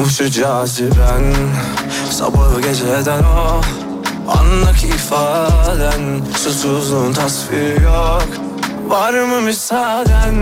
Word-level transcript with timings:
Yokmuş 0.00 0.18
caziben 0.32 1.34
Sabahı 2.10 2.60
geceden 2.60 3.22
o 3.22 3.60
Andaki 4.28 4.86
ifaden 4.86 6.22
Susuzluğun 6.36 7.12
tasviri 7.12 7.82
yok. 7.82 8.28
Var 8.86 9.12
mı 9.12 9.40
müsaaden? 9.40 10.34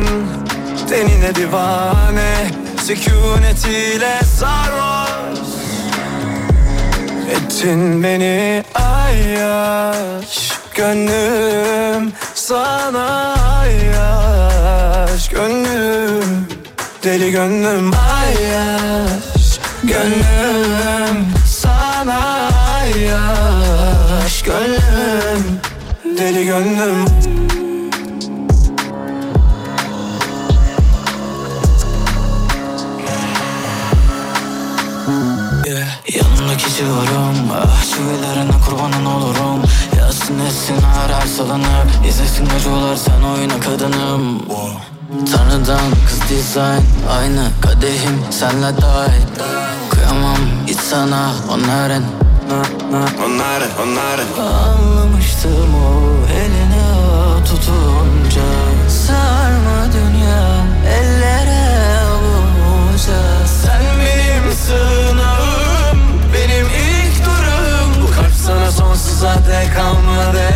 Denine 0.90 1.34
divane? 1.34 2.50
Sükunetiyle 2.82 4.20
sarhoş. 4.38 5.38
Ettin 7.30 8.02
beni 8.02 8.64
ayyaş. 8.74 10.52
Gönlüm 10.74 12.12
sana 12.34 13.34
ayyaş. 13.60 15.28
Gönlüm 15.28 16.48
deli 17.04 17.30
gönlüm 17.30 17.90
ayyaş 17.94 19.27
Gönlüm 19.82 21.26
sana 21.46 22.48
ayyaş 22.80 24.42
Gönlüm 24.42 25.60
deli 26.18 26.46
gönlüm. 26.46 27.04
Yanındaki 36.14 36.74
civarım 36.74 37.50
Ah 37.52 37.84
çivilerine 37.84 38.52
kurbanın 38.66 39.04
olurum 39.04 39.62
Etsin 40.28 40.76
her 40.82 41.14
her 41.14 41.26
salınıp 41.26 42.06
İzlesin 42.08 42.46
acılar 42.56 42.96
sen 42.96 43.22
oyna 43.22 43.60
kadınım. 43.60 44.42
Tanrıdan 45.32 45.90
kız 46.06 46.28
dizayn. 46.28 46.82
Aynı 47.10 47.48
kadehim 47.60 48.20
senle 48.30 48.82
dahil 48.82 49.22
Kıyamam 49.90 50.36
hiç 50.66 50.76
sana 50.80 51.30
onların. 51.50 52.02
Onların 53.26 53.70
onların. 53.82 54.26
Anlamıştım 54.54 55.74
o 55.74 56.30
eline 56.32 56.84
tutunca. 57.44 58.48
Sarma 59.06 59.92
dünya 59.92 60.66
ellere 60.98 61.98
avuca 62.04 63.46
Sen 63.46 63.82
benim 64.00 64.52
sığınağım 64.52 65.47
sonsuza 68.78 69.34
dek 69.34 69.74
kalmadı. 69.74 70.48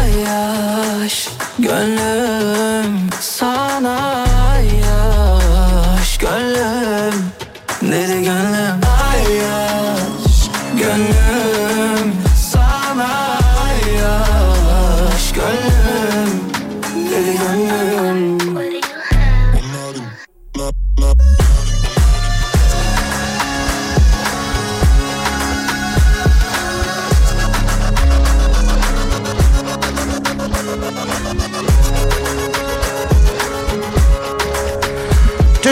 Ayaş 0.00 1.28
Gönlüm 1.58 3.10
sana 3.20 4.24
ayaş 4.52 6.18
Gönlüm 6.18 6.47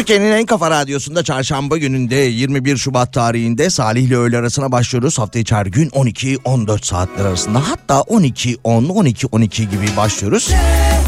Türkiye'nin 0.06 0.32
en 0.32 0.46
kafa 0.46 0.70
radyosunda 0.70 1.22
çarşamba 1.24 1.76
gününde 1.78 2.16
21 2.16 2.76
Şubat 2.76 3.12
tarihinde 3.12 3.70
Salih 3.70 4.02
ile 4.02 4.16
öğle 4.16 4.38
arasına 4.38 4.72
başlıyoruz. 4.72 5.18
Hafta 5.18 5.38
içi 5.38 5.54
gün 5.54 5.88
12-14 5.90 6.86
saatler 6.86 7.24
arasında 7.24 7.68
hatta 7.68 7.94
12-10, 7.94 8.56
12-12 8.64 9.70
gibi 9.70 9.96
başlıyoruz. 9.96 10.50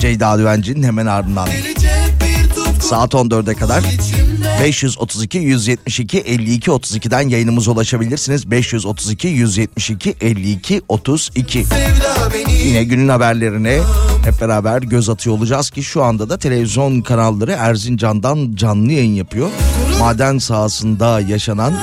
Ceyda 0.01 0.39
Düvenci'nin 0.39 0.83
hemen 0.83 1.07
ardından 1.07 1.49
saat 2.89 3.15
14'e 3.15 3.55
kadar 3.55 3.85
532 4.63 5.39
172 5.39 6.19
52 6.19 6.71
32'den 6.71 7.29
yayınımıza 7.29 7.71
ulaşabilirsiniz. 7.71 8.51
532 8.51 9.29
172 9.29 10.15
52 10.21 10.83
32. 10.89 11.65
Yine 12.65 12.85
günün 12.85 13.09
haberlerine 13.09 13.81
hep 14.25 14.41
beraber 14.41 14.83
göz 14.83 15.09
atıyor 15.09 15.37
olacağız 15.37 15.71
ki 15.71 15.83
şu 15.83 16.03
anda 16.03 16.29
da 16.29 16.39
televizyon 16.39 17.01
kanalları 17.01 17.53
Erzincan'dan 17.53 18.55
canlı 18.55 18.93
yayın 18.93 19.15
yapıyor. 19.15 19.51
Maden 20.01 20.39
sahasında 20.39 21.21
yaşanan 21.21 21.75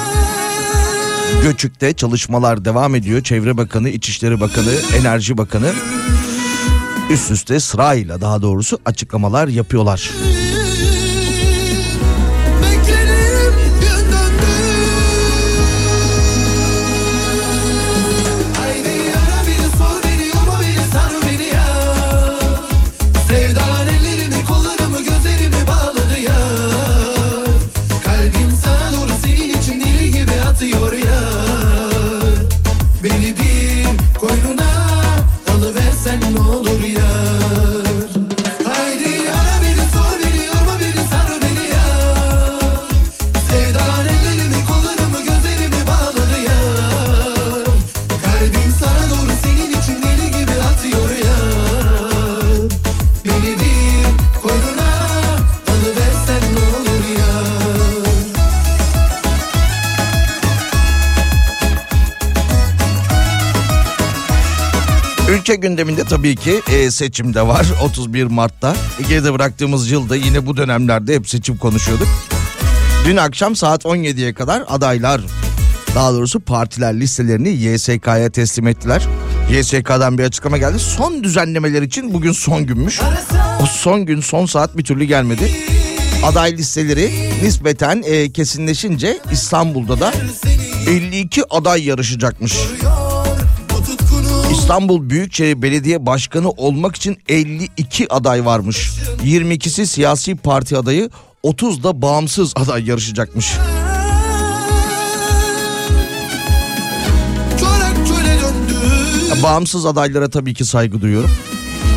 Göçük'te 1.43 1.93
çalışmalar 1.93 2.65
devam 2.65 2.95
ediyor. 2.95 3.23
Çevre 3.23 3.57
Bakanı, 3.57 3.89
İçişleri 3.89 4.39
Bakanı, 4.39 4.71
Enerji 4.99 5.37
Bakanı 5.37 5.71
üst 7.09 7.31
üste 7.31 7.59
sırayla 7.59 8.21
daha 8.21 8.41
doğrusu 8.41 8.79
açıklamalar 8.85 9.47
yapıyorlar. 9.47 10.11
Ülke 65.45 65.55
gündeminde 65.55 66.03
tabii 66.03 66.35
ki 66.35 66.61
e, 66.71 66.91
seçim 66.91 67.33
de 67.33 67.47
var 67.47 67.65
31 67.83 68.23
Mart'ta. 68.23 68.75
E, 68.99 69.03
Geride 69.09 69.33
bıraktığımız 69.33 69.91
yılda 69.91 70.15
yine 70.15 70.45
bu 70.45 70.57
dönemlerde 70.57 71.15
hep 71.15 71.29
seçim 71.29 71.57
konuşuyorduk. 71.57 72.07
Dün 73.05 73.17
akşam 73.17 73.55
saat 73.55 73.83
17'ye 73.85 74.33
kadar 74.33 74.63
adaylar 74.67 75.21
daha 75.95 76.13
doğrusu 76.13 76.39
partiler 76.39 76.99
listelerini 76.99 77.49
YSK'ya 77.49 78.29
teslim 78.29 78.67
ettiler. 78.67 79.03
YSK'dan 79.51 80.17
bir 80.17 80.23
açıklama 80.23 80.57
geldi. 80.57 80.79
Son 80.79 81.23
düzenlemeler 81.23 81.81
için 81.81 82.13
bugün 82.13 82.31
son 82.31 82.65
günmüş. 82.65 83.01
O 83.61 83.65
son 83.65 84.05
gün 84.05 84.21
son 84.21 84.45
saat 84.45 84.77
bir 84.77 84.83
türlü 84.83 85.03
gelmedi. 85.03 85.51
Aday 86.23 86.57
listeleri 86.57 87.11
nispeten 87.43 88.03
e, 88.05 88.31
kesinleşince 88.31 89.19
İstanbul'da 89.31 89.99
da 89.99 90.13
52 90.87 91.43
aday 91.49 91.85
yarışacakmış. 91.85 92.53
İstanbul 94.57 95.09
Büyükşehir 95.09 95.61
Belediye 95.61 96.05
Başkanı 96.05 96.49
olmak 96.49 96.95
için 96.95 97.17
52 97.29 98.13
aday 98.13 98.45
varmış. 98.45 98.91
22'si 99.23 99.85
siyasi 99.85 100.35
parti 100.35 100.77
adayı, 100.77 101.09
30 101.43 101.83
da 101.83 102.01
bağımsız 102.01 102.53
aday 102.55 102.89
yarışacakmış. 102.89 103.53
Bağımsız 109.43 109.85
adaylara 109.85 110.29
tabii 110.29 110.53
ki 110.53 110.65
saygı 110.65 111.01
duyuyorum. 111.01 111.31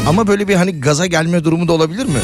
Ama 0.09 0.27
böyle 0.27 0.49
bir 0.49 0.55
hani 0.55 0.81
gaza 0.81 1.07
gelme 1.07 1.45
durumu 1.45 1.69
da 1.69 1.73
olabilir 1.73 2.05
mi? 2.07 2.21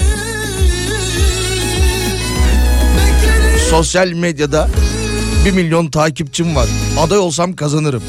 Sosyal 3.70 4.08
medyada 4.08 4.68
1 5.44 5.50
milyon 5.52 5.90
takipçim 5.90 6.56
var. 6.56 6.68
Aday 6.98 7.18
olsam 7.18 7.52
kazanırım. 7.52 8.02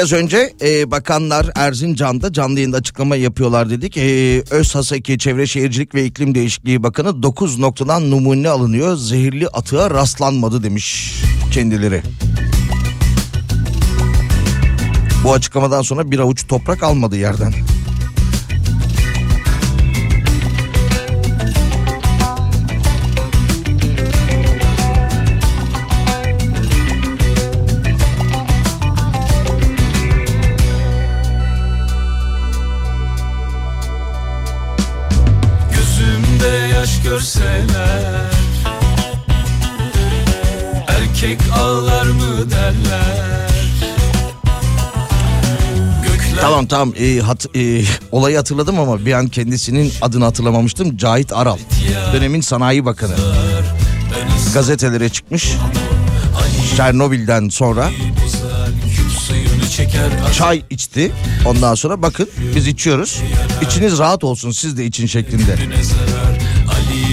Biraz 0.00 0.12
önce 0.12 0.52
e, 0.62 0.90
bakanlar 0.90 1.50
Erzincan'da 1.54 2.32
canlı 2.32 2.58
yayında 2.58 2.76
açıklama 2.76 3.16
yapıyorlar 3.16 3.70
dedik. 3.70 3.96
E, 3.96 4.42
Özhaseki 4.50 5.18
Çevre 5.18 5.46
Şehircilik 5.46 5.94
ve 5.94 6.04
İklim 6.04 6.34
Değişikliği 6.34 6.82
Bakanı 6.82 7.22
9 7.22 7.58
noktadan 7.58 8.10
numune 8.10 8.48
alınıyor. 8.48 8.96
Zehirli 8.96 9.48
atığa 9.48 9.90
rastlanmadı 9.90 10.62
demiş 10.62 11.14
kendileri. 11.52 12.02
Bu 15.24 15.32
açıklamadan 15.32 15.82
sonra 15.82 16.10
bir 16.10 16.18
avuç 16.18 16.46
toprak 16.46 16.82
almadı 16.82 17.16
yerden. 17.16 17.52
Görseler 37.10 38.30
Erkek 40.88 41.38
ağlar 41.58 42.06
mı 42.06 42.50
derler 42.50 43.50
Tamam 46.40 46.66
tamam 46.66 46.92
e, 47.00 47.18
hat, 47.18 47.46
e, 47.56 47.84
olayı 48.12 48.36
hatırladım 48.36 48.80
ama 48.80 49.06
bir 49.06 49.12
an 49.12 49.28
kendisinin 49.28 49.92
adını 50.02 50.24
hatırlamamıştım. 50.24 50.96
Cahit 50.96 51.32
Aral 51.32 51.58
dönemin 52.12 52.40
sanayi 52.40 52.84
bakanı. 52.84 53.14
Gazetelere 54.54 55.08
çıkmış. 55.08 55.52
Çernobil'den 56.76 57.48
sonra 57.48 57.90
çay 60.38 60.62
içti. 60.70 61.12
Ondan 61.46 61.74
sonra 61.74 62.02
bakın 62.02 62.28
biz 62.54 62.66
içiyoruz. 62.66 63.20
İçiniz 63.62 63.98
rahat 63.98 64.24
olsun 64.24 64.50
siz 64.50 64.78
de 64.78 64.84
için 64.84 65.06
şeklinde. 65.06 65.56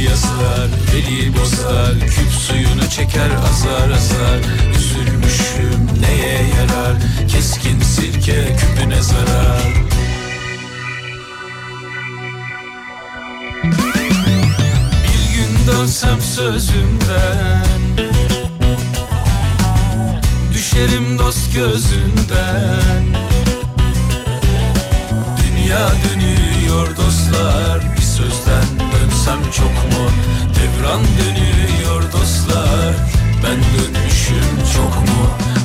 Yazar 0.10 0.70
Veli 0.94 1.38
bozar 1.38 2.00
Küp 2.00 2.32
suyunu 2.32 2.90
çeker 2.90 3.30
azar 3.50 3.92
azar. 3.92 4.40
Üzülmüşüm 4.78 5.88
neye 6.02 6.34
yarar 6.34 6.96
Keskin 7.28 7.82
sirke 7.82 8.56
küpüne 8.56 9.02
zarar. 9.02 9.74
Bir 15.04 15.36
gün 15.36 15.68
dönsem 15.68 16.22
sözümden 16.22 17.78
Düşerim 20.54 21.20
dost 21.20 21.54
gözünden. 21.54 23.04
Dünya 25.38 25.90
dönüyor 25.90 26.98
dostlar 26.98 27.80
sözden 28.18 28.68
dönsem 28.80 29.52
çok 29.52 29.76
mu? 29.92 30.06
Devran 30.58 31.02
dönüyor 31.20 32.12
dostlar 32.12 32.96
Ben 33.44 33.60
dönmüşüm 33.74 34.52
çok 34.76 34.96
mu? 35.10 35.24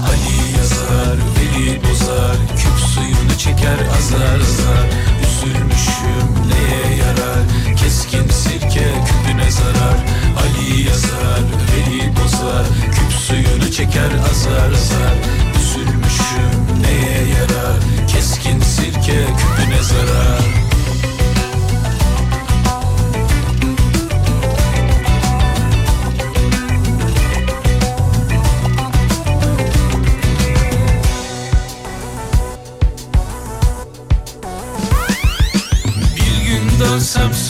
Ali 0.08 0.58
yazar 0.58 1.16
Veli 1.34 1.81
bozar 1.82 2.37
Küp 2.56 2.78
suyunu 2.94 3.38
çeker 3.38 3.78
azar 3.99 4.40
azar. 4.40 4.87
Üzülmüşüm 5.22 6.28
neye 6.50 6.96
yarar? 6.96 7.43
Keskin 7.76 8.28
sirke 8.28 8.87
küpüne 9.06 9.50
zarar. 9.50 9.98
Ali 10.43 10.82
yazar 10.88 11.43
Veli 11.70 12.12
bozar 12.16 12.66
Küp 12.93 13.12
suyunu 13.12 13.72
çeker 13.72 14.12
azar 14.31 14.72
azar. 14.72 15.16
Üzülmüşüm 15.60 16.82
neye 16.82 17.28
yarar? 17.34 17.76
Keskin 18.08 18.60
sirke 18.60 19.26
küpüne 19.38 19.82
zarar 19.82 20.71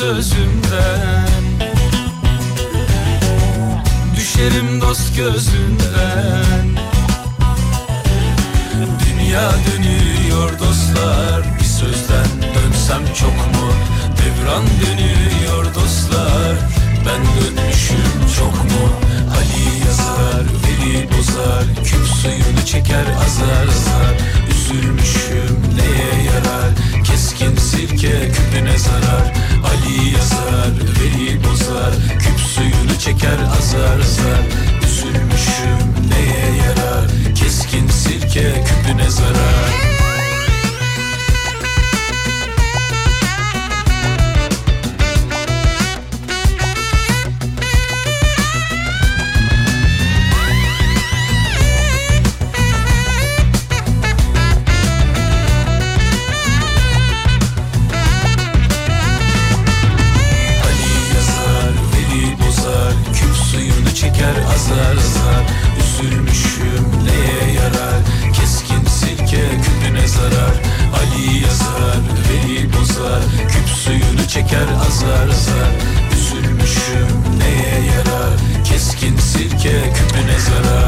dönsem 0.02 0.12
sözümden. 0.14 1.28
Düşerim 4.16 4.80
dost 4.80 5.16
gözünden. 5.16 6.66
Dünya 9.04 9.50
dönüyor 9.50 10.58
dostlar. 10.58 11.42
Bir 11.60 11.64
sözden 11.64 12.26
dönsem 12.54 13.14
çok 13.14 13.36
mu? 13.36 13.72
Devran 14.18 14.64
dönüyor 14.86 15.74
dostlar. 15.74 16.56
Ben 17.06 17.22
dönmüşüm 17.22 18.34
çok 18.38 18.54
mu? 18.54 18.88
Ali 19.36 19.86
yazar 19.86 20.44
Veli 20.64 21.08
bozar. 21.12 21.64
Küp 21.84 22.06
suyunu 22.22 22.66
çeker 22.66 23.06
azar 23.26 23.68
azar. 23.68 24.16
Üzülmüşüm 24.50 25.62
neye 25.76 26.24
yarar? 26.24 26.70
Keskin 27.04 27.56
sirke 27.56 28.32
küpüne 28.32 28.78
zarar 28.78 29.31
Ali 29.64 30.14
yazar 30.14 30.72
Veli 31.00 31.44
bozar 31.44 31.92
Küp 32.18 32.40
suyunu 32.40 32.98
çeker 32.98 33.38
azar 33.58 33.98
azar. 33.98 34.42
Üzülmüşüm 34.84 36.08
neye 36.08 36.56
yarar 36.56 37.34
Keskin 37.34 37.88
sirke 37.88 38.64
küpüne 38.64 39.10
zarar 39.10 39.91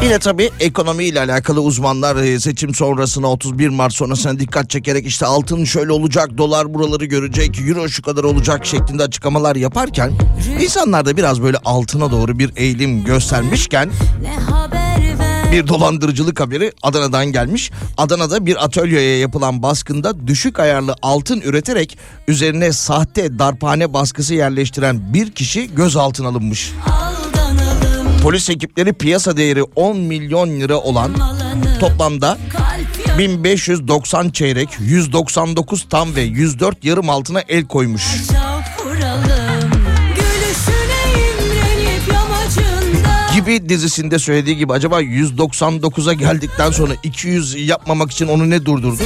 zarar 0.04 0.14
Yine 0.14 0.18
tabii 0.18 0.50
ekonomiyle 0.61 1.20
alakalı 1.20 1.61
uzmanlar 1.61 2.16
e, 2.16 2.40
seçim 2.40 2.75
sonrasına 2.75 3.26
31 3.26 3.68
Mart 3.68 3.92
sonrasına 3.92 4.38
dikkat 4.38 4.70
çekerek 4.70 5.06
işte 5.06 5.26
altın 5.26 5.64
şöyle 5.64 5.92
olacak, 5.92 6.38
dolar 6.38 6.75
buraları 6.75 7.04
görecek, 7.04 7.61
euro 7.61 7.88
şu 7.88 8.02
kadar 8.02 8.25
olacak 8.25 8.66
şeklinde 8.66 9.02
açıklamalar 9.02 9.56
yaparken 9.56 10.12
insanlar 10.61 11.06
da 11.06 11.16
biraz 11.16 11.42
böyle 11.42 11.56
altına 11.64 12.11
doğru 12.11 12.38
bir 12.38 12.50
eğilim 12.56 13.04
göstermişken 13.04 13.90
bir 15.52 15.68
dolandırıcılık 15.68 16.40
haberi 16.40 16.73
Adana'dan 16.82 17.26
gelmiş. 17.26 17.70
Adana'da 17.96 18.46
bir 18.46 18.64
atölyeye 18.64 19.18
yapılan 19.18 19.62
baskında 19.62 20.26
düşük 20.26 20.61
ayarlı 20.61 20.94
altın 21.02 21.40
üreterek 21.40 21.99
üzerine 22.28 22.73
sahte 22.73 23.38
darphane 23.38 23.92
baskısı 23.92 24.34
yerleştiren 24.34 25.14
bir 25.14 25.30
kişi 25.30 25.75
gözaltına 25.75 26.28
alınmış. 26.28 26.73
aldanalım 26.87 27.03
Polis 28.24 28.50
ekipleri 28.50 28.92
piyasa 28.92 29.36
değeri 29.36 29.62
10 29.62 29.96
milyon 29.96 30.60
lira 30.60 30.76
olan 30.76 31.14
toplamda 31.80 32.38
1590 33.18 34.30
çeyrek, 34.30 34.68
199 34.80 35.86
tam 35.90 36.14
ve 36.14 36.20
104 36.20 36.84
yarım 36.84 37.10
altına 37.10 37.40
el 37.40 37.64
koymuş. 37.64 38.02
Gibi 43.34 43.68
dizisinde 43.68 44.18
söylediği 44.18 44.56
gibi 44.56 44.72
acaba 44.72 45.02
199'a 45.02 46.12
geldikten 46.12 46.70
sonra 46.70 46.92
200 47.02 47.68
yapmamak 47.68 48.10
için 48.12 48.28
onu 48.28 48.50
ne 48.50 48.66
durdurdu? 48.66 49.02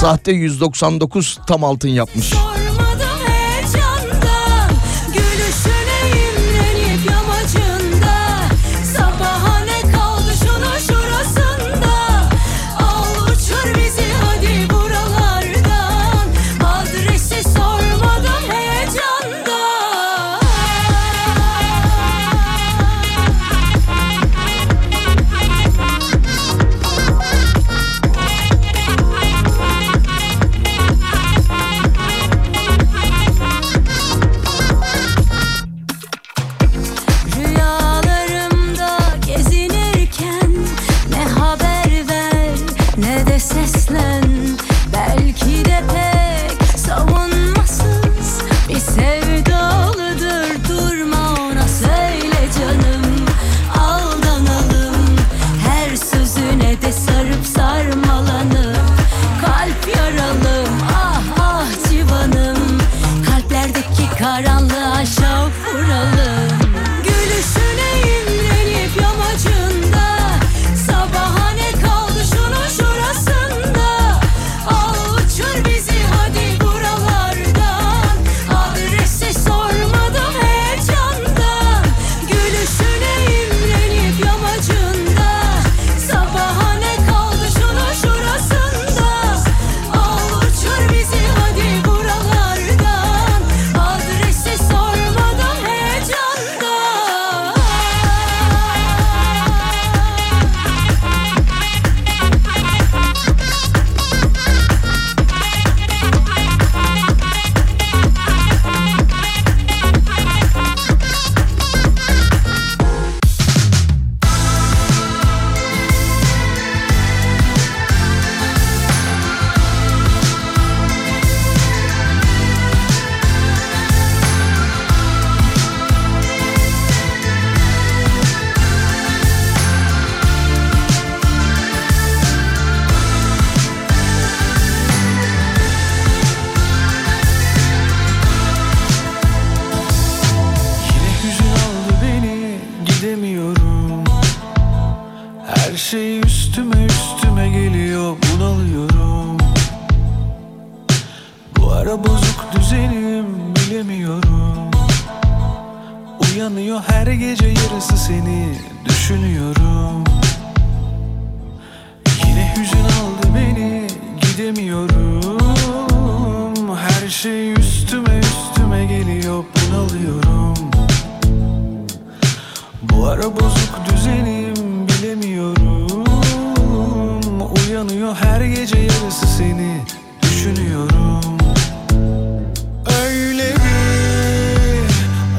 Sahte 0.00 0.32
199 0.32 1.38
tam 1.46 1.64
altın 1.64 1.88
yapmış. 1.88 2.26
Sonra 2.26 2.67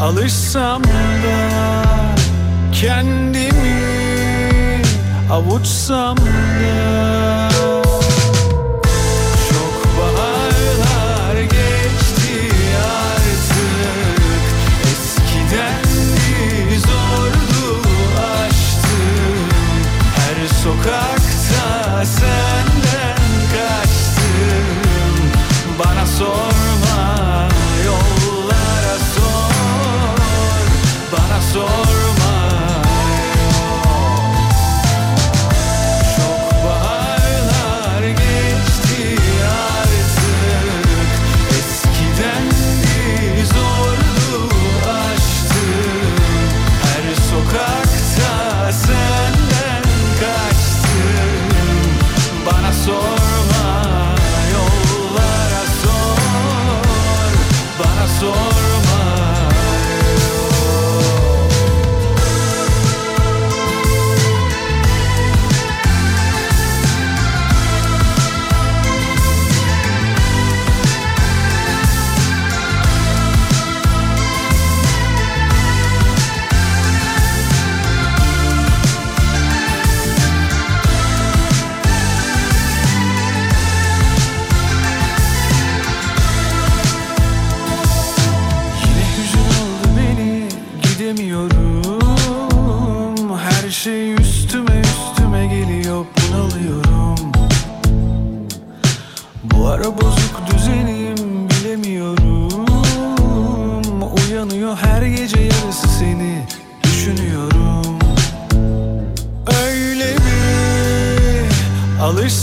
Alışsam 0.09 0.83
da 0.83 1.49
kendimi 2.73 3.75
avuçsam 5.31 6.17
da 6.17 7.18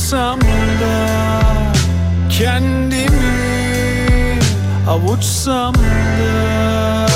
Alışsam 0.06 0.40
da 0.40 1.08
kendimi 2.30 3.08
avuçsam 4.88 5.74
da 5.74 7.08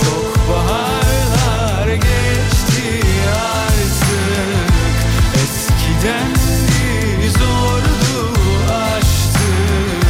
Çok 0.00 0.38
baharlar 0.50 1.94
geçti 1.94 3.06
artık. 3.28 4.74
Eskiden 5.34 6.30
bir 6.78 7.30
zordu 7.30 8.32
aştım 8.70 10.00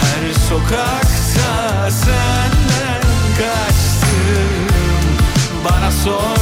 Her 0.00 0.32
sokakta 0.48 1.90
senden 1.90 3.02
kaçtım 3.38 4.50
Bana 5.64 5.90
sorma 5.90 6.33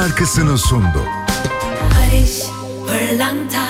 şarkısını 0.00 0.58
sundu. 0.58 1.04
Barış 1.90 2.30
Pırlanta 2.86 3.66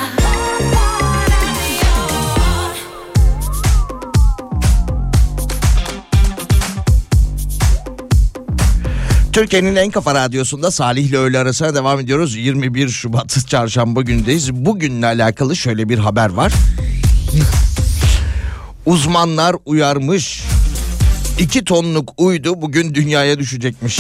Türkiye'nin 9.33 9.77
en 9.77 9.91
kafa 9.91 10.15
radyosunda 10.15 10.71
Salih 10.71 11.05
ile 11.05 11.19
öğle 11.19 11.39
arasına 11.39 11.75
devam 11.75 12.01
ediyoruz. 12.01 12.37
21 12.37 12.89
Şubat 12.89 13.49
çarşamba 13.49 14.03
gündeyiz. 14.03 14.53
Bugünle 14.53 15.07
alakalı 15.07 15.57
şöyle 15.57 15.89
bir 15.89 15.99
haber 15.99 16.31
var. 16.31 16.53
Uzmanlar 18.87 19.57
uyarmış. 19.65 20.43
2 21.39 21.65
tonluk 21.65 22.13
uydu 22.17 22.63
bugün 22.63 22.95
dünyaya 22.95 23.39
düşecekmiş. 23.39 23.99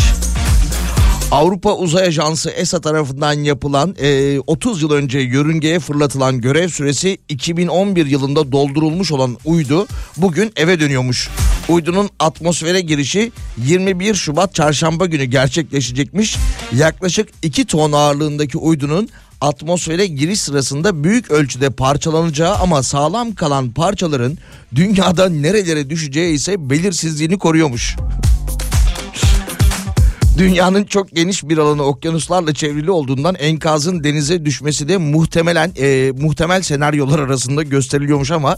Avrupa 1.30 1.76
Uzay 1.76 2.06
Ajansı 2.06 2.50
ESA 2.50 2.80
tarafından 2.80 3.32
yapılan 3.32 3.96
e, 3.98 4.40
30 4.40 4.82
yıl 4.82 4.90
önce 4.90 5.18
yörüngeye 5.18 5.78
fırlatılan 5.78 6.40
görev 6.40 6.68
süresi 6.68 7.18
2011 7.28 8.06
yılında 8.06 8.52
doldurulmuş 8.52 9.12
olan 9.12 9.36
uydu 9.44 9.86
bugün 10.16 10.52
eve 10.56 10.80
dönüyormuş. 10.80 11.28
Uydunun 11.68 12.10
atmosfere 12.18 12.80
girişi 12.80 13.32
21 13.66 14.14
Şubat 14.14 14.54
çarşamba 14.54 15.06
günü 15.06 15.24
gerçekleşecekmiş. 15.24 16.36
Yaklaşık 16.76 17.28
2 17.42 17.64
ton 17.66 17.92
ağırlığındaki 17.92 18.58
uydunun 18.58 19.08
atmosfere 19.40 20.06
giriş 20.06 20.40
sırasında 20.40 21.04
büyük 21.04 21.30
ölçüde 21.30 21.70
parçalanacağı 21.70 22.54
ama 22.54 22.82
sağlam 22.82 23.34
kalan 23.34 23.70
parçaların 23.70 24.38
dünyada 24.74 25.28
nerelere 25.28 25.90
düşeceği 25.90 26.34
ise 26.34 26.70
belirsizliğini 26.70 27.38
koruyormuş. 27.38 27.96
Dünyanın 30.40 30.84
çok 30.84 31.10
geniş 31.10 31.48
bir 31.48 31.58
alanı 31.58 31.82
okyanuslarla 31.82 32.54
çevrili 32.54 32.90
olduğundan 32.90 33.34
enkazın 33.34 34.04
denize 34.04 34.44
düşmesi 34.44 34.88
de 34.88 34.96
muhtemelen 34.96 35.72
e, 35.78 36.12
muhtemel 36.20 36.62
senaryolar 36.62 37.18
arasında 37.18 37.62
gösteriliyormuş 37.62 38.30
ama 38.30 38.56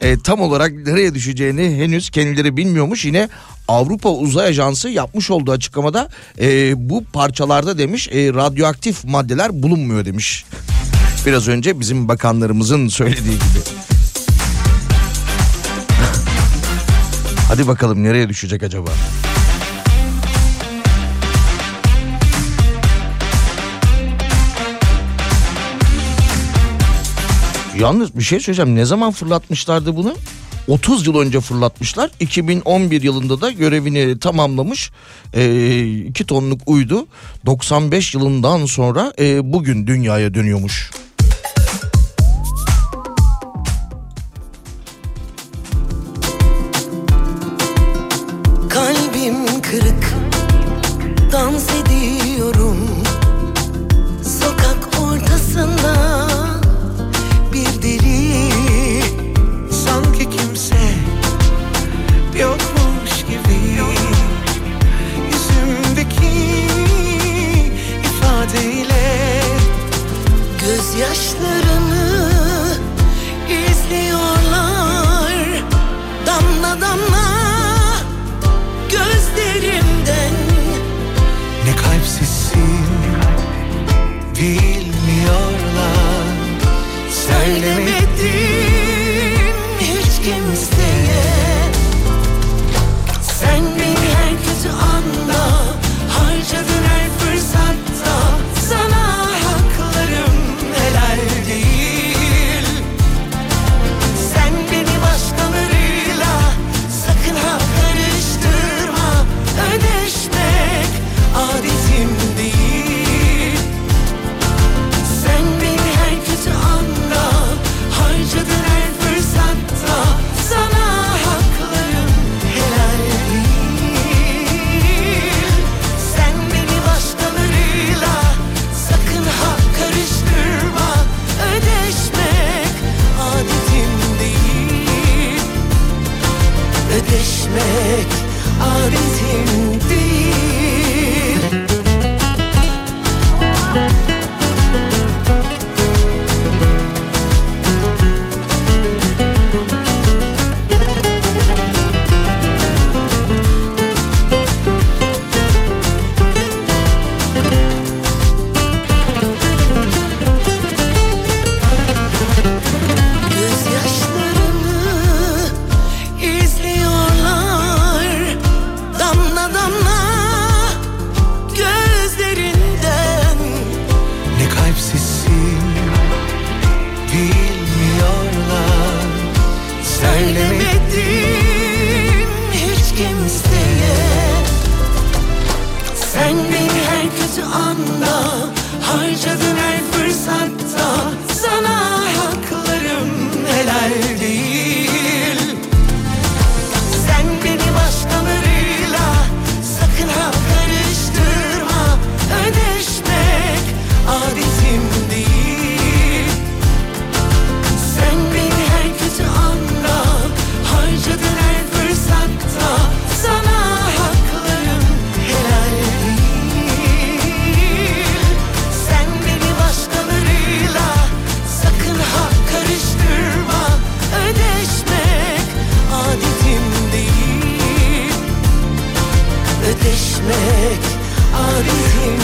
e, 0.00 0.18
tam 0.18 0.40
olarak 0.40 0.72
nereye 0.72 1.14
düşeceğini 1.14 1.76
henüz 1.76 2.10
kendileri 2.10 2.56
bilmiyormuş. 2.56 3.04
Yine 3.04 3.28
Avrupa 3.68 4.08
Uzay 4.08 4.46
Ajansı 4.46 4.88
yapmış 4.88 5.30
olduğu 5.30 5.52
açıklamada 5.52 6.08
e, 6.40 6.72
bu 6.90 7.04
parçalarda 7.04 7.78
demiş 7.78 8.08
e, 8.08 8.34
radyoaktif 8.34 9.04
maddeler 9.04 9.62
bulunmuyor 9.62 10.04
demiş. 10.04 10.44
Biraz 11.26 11.48
önce 11.48 11.80
bizim 11.80 12.08
bakanlarımızın 12.08 12.88
söylediği 12.88 13.34
gibi. 13.34 13.60
Hadi 17.48 17.66
bakalım 17.66 18.02
nereye 18.04 18.28
düşecek 18.28 18.62
acaba? 18.62 18.90
Yalnız 27.80 28.18
bir 28.18 28.22
şey 28.22 28.40
söyleyeceğim. 28.40 28.76
Ne 28.76 28.84
zaman 28.84 29.12
fırlatmışlardı 29.12 29.96
bunu? 29.96 30.14
30 30.68 31.06
yıl 31.06 31.18
önce 31.18 31.40
fırlatmışlar. 31.40 32.10
2011 32.20 33.02
yılında 33.02 33.40
da 33.40 33.50
görevini 33.50 34.18
tamamlamış. 34.18 34.90
2 35.28 35.40
ee, 35.40 36.26
tonluk 36.26 36.60
uydu 36.66 37.06
95 37.46 38.14
yılından 38.14 38.66
sonra 38.66 39.12
e, 39.18 39.52
bugün 39.52 39.86
dünyaya 39.86 40.34
dönüyormuş. 40.34 40.90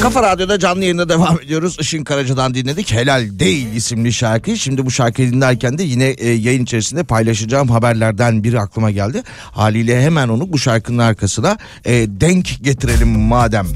Kafa 0.05 0.23
Radyo'da 0.23 0.59
canlı 0.59 0.83
yayında 0.83 1.09
devam 1.09 1.41
ediyoruz. 1.41 1.77
Işın 1.81 2.05
Karaca'dan 2.05 2.55
dinledik. 2.55 2.93
Helal 2.93 3.39
Değil 3.39 3.75
isimli 3.75 4.13
şarkı. 4.13 4.57
Şimdi 4.57 4.87
bu 4.87 4.91
şarkıyı 4.91 5.33
dinlerken 5.33 5.79
de 5.79 5.83
yine 5.83 6.05
e, 6.05 6.29
yayın 6.29 6.65
içerisinde 6.65 7.05
paylaşacağım 7.05 7.69
haberlerden 7.69 8.45
biri 8.45 8.61
aklıma 8.61 8.91
geldi. 8.91 9.23
Haliyle 9.53 10.03
hemen 10.03 10.29
onu 10.29 10.53
bu 10.53 10.59
şarkının 10.59 10.99
arkasına 10.99 11.59
e, 11.85 11.93
denk 11.93 12.65
getirelim 12.65 13.09
madem. 13.09 13.67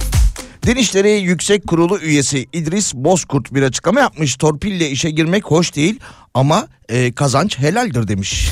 Din 0.66 0.76
İşleri 0.76 1.10
Yüksek 1.10 1.66
Kurulu 1.66 1.98
üyesi 1.98 2.46
İdris 2.52 2.94
Bozkurt 2.94 3.54
bir 3.54 3.62
açıklama 3.62 4.00
yapmış. 4.00 4.36
Torpille 4.36 4.90
işe 4.90 5.10
girmek 5.10 5.44
hoş 5.44 5.76
değil 5.76 6.00
ama 6.34 6.68
e, 6.88 7.12
kazanç 7.12 7.58
helaldir 7.58 8.08
demiş. 8.08 8.48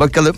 Bakalım. 0.00 0.36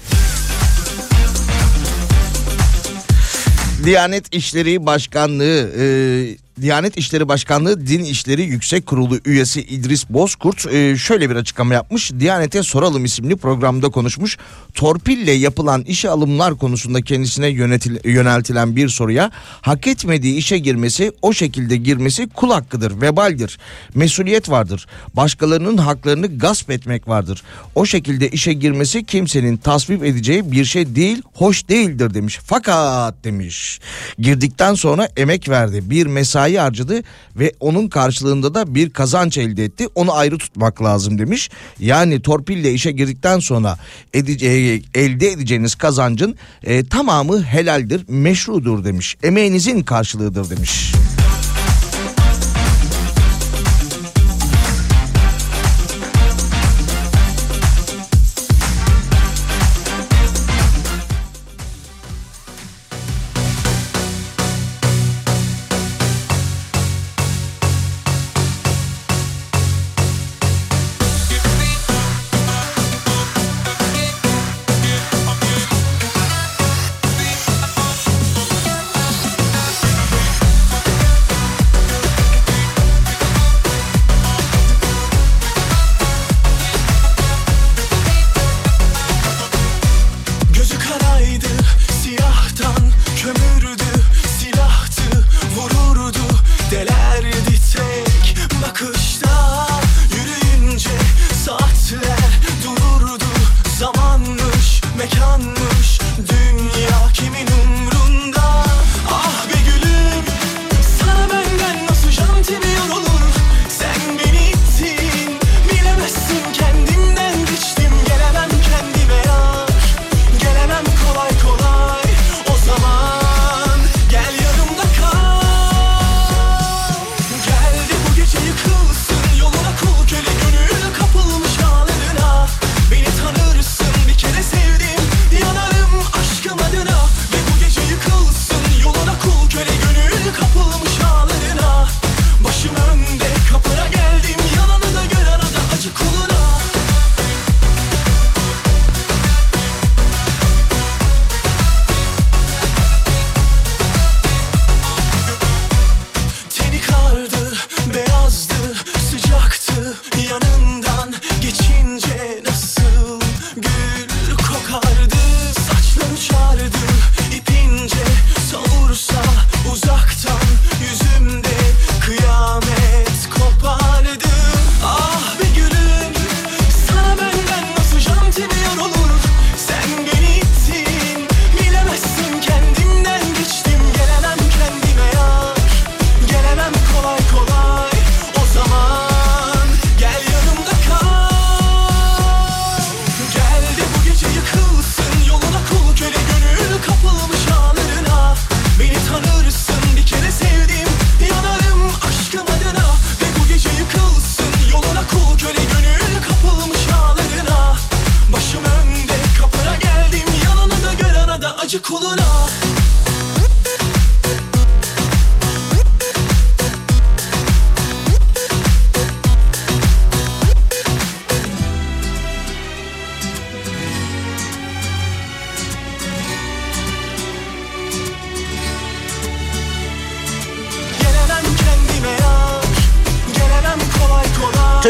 Diyanet 3.84 4.34
İşleri 4.34 4.86
Başkanlığı 4.86 5.70
e, 5.78 6.43
Diyanet 6.60 6.96
İşleri 6.96 7.28
Başkanlığı 7.28 7.86
Din 7.86 8.04
İşleri 8.04 8.42
Yüksek 8.42 8.86
Kurulu 8.86 9.18
üyesi 9.24 9.60
İdris 9.60 10.08
Bozkurt 10.10 10.66
e, 10.66 10.96
şöyle 10.96 11.30
bir 11.30 11.36
açıklama 11.36 11.74
yapmış. 11.74 12.12
Diyanete 12.20 12.62
Soralım 12.62 13.04
isimli 13.04 13.36
programda 13.36 13.88
konuşmuş. 13.88 14.38
Torpille 14.74 15.32
yapılan 15.32 15.82
işe 15.82 16.10
alımlar 16.10 16.54
konusunda 16.58 17.02
kendisine 17.02 17.48
yönetil, 17.48 17.98
yöneltilen 18.04 18.76
bir 18.76 18.88
soruya 18.88 19.30
hak 19.60 19.86
etmediği 19.86 20.36
işe 20.36 20.58
girmesi, 20.58 21.12
o 21.22 21.32
şekilde 21.32 21.76
girmesi 21.76 22.28
kul 22.28 22.50
hakkıdır, 22.50 23.00
vebaldir. 23.00 23.58
Mesuliyet 23.94 24.50
vardır. 24.50 24.86
Başkalarının 25.14 25.76
haklarını 25.76 26.38
gasp 26.38 26.70
etmek 26.70 27.08
vardır. 27.08 27.42
O 27.74 27.86
şekilde 27.86 28.28
işe 28.28 28.52
girmesi 28.52 29.04
kimsenin 29.04 29.56
tasvip 29.56 30.04
edeceği 30.04 30.52
bir 30.52 30.64
şey 30.64 30.94
değil, 30.94 31.22
hoş 31.34 31.68
değildir 31.68 32.14
demiş. 32.14 32.40
Fakat 32.44 33.24
demiş. 33.24 33.80
Girdikten 34.18 34.74
sonra 34.74 35.08
emek 35.16 35.48
verdi. 35.48 35.90
Bir 35.90 36.06
mesai 36.06 36.43
harcadı 36.52 37.02
ve 37.36 37.52
onun 37.60 37.88
karşılığında 37.88 38.54
da 38.54 38.74
bir 38.74 38.90
kazanç 38.90 39.38
elde 39.38 39.64
etti. 39.64 39.88
Onu 39.94 40.12
ayrı 40.14 40.38
tutmak 40.38 40.82
lazım 40.82 41.18
demiş. 41.18 41.50
Yani 41.78 42.22
torpille 42.22 42.72
işe 42.72 42.92
girdikten 42.92 43.38
sonra 43.38 43.78
edece- 44.12 44.82
elde 44.94 45.30
edeceğiniz 45.30 45.74
kazancın 45.74 46.36
e, 46.62 46.84
tamamı 46.84 47.42
helaldir, 47.42 48.04
meşrudur 48.08 48.84
demiş. 48.84 49.16
Emeğinizin 49.22 49.82
karşılığıdır 49.82 50.50
demiş. 50.50 50.92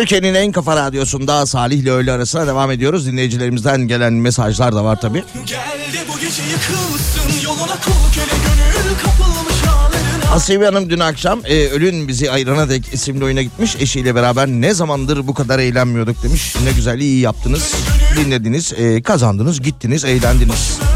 Türkiye'nin 0.04 0.34
en 0.34 0.52
kafa 0.52 0.76
radyosunda 0.76 1.46
Salih 1.46 1.78
ile 1.78 1.90
öğle 1.90 2.12
arasına 2.12 2.46
devam 2.46 2.70
ediyoruz. 2.70 3.06
Dinleyicilerimizden 3.06 3.80
gelen 3.80 4.12
mesajlar 4.12 4.74
da 4.74 4.84
var 4.84 5.00
tabi. 5.00 5.24
Asiye 10.32 10.64
Hanım 10.64 10.90
dün 10.90 10.98
akşam 10.98 11.40
e, 11.44 11.68
Ölün 11.68 12.08
Bizi 12.08 12.30
Ayırana 12.30 12.68
Dek 12.68 12.94
isimli 12.94 13.24
oyuna 13.24 13.42
gitmiş. 13.42 13.76
Eşiyle 13.80 14.14
beraber 14.14 14.48
ne 14.48 14.74
zamandır 14.74 15.26
bu 15.26 15.34
kadar 15.34 15.58
eğlenmiyorduk 15.58 16.22
demiş. 16.22 16.54
Ne 16.64 16.72
güzel 16.72 17.00
iyi 17.00 17.20
yaptınız. 17.20 17.74
Dinlediniz, 18.16 18.72
e, 18.72 19.02
kazandınız, 19.02 19.62
gittiniz, 19.62 20.04
eğlendiniz. 20.04 20.78
Kapına 20.78 20.93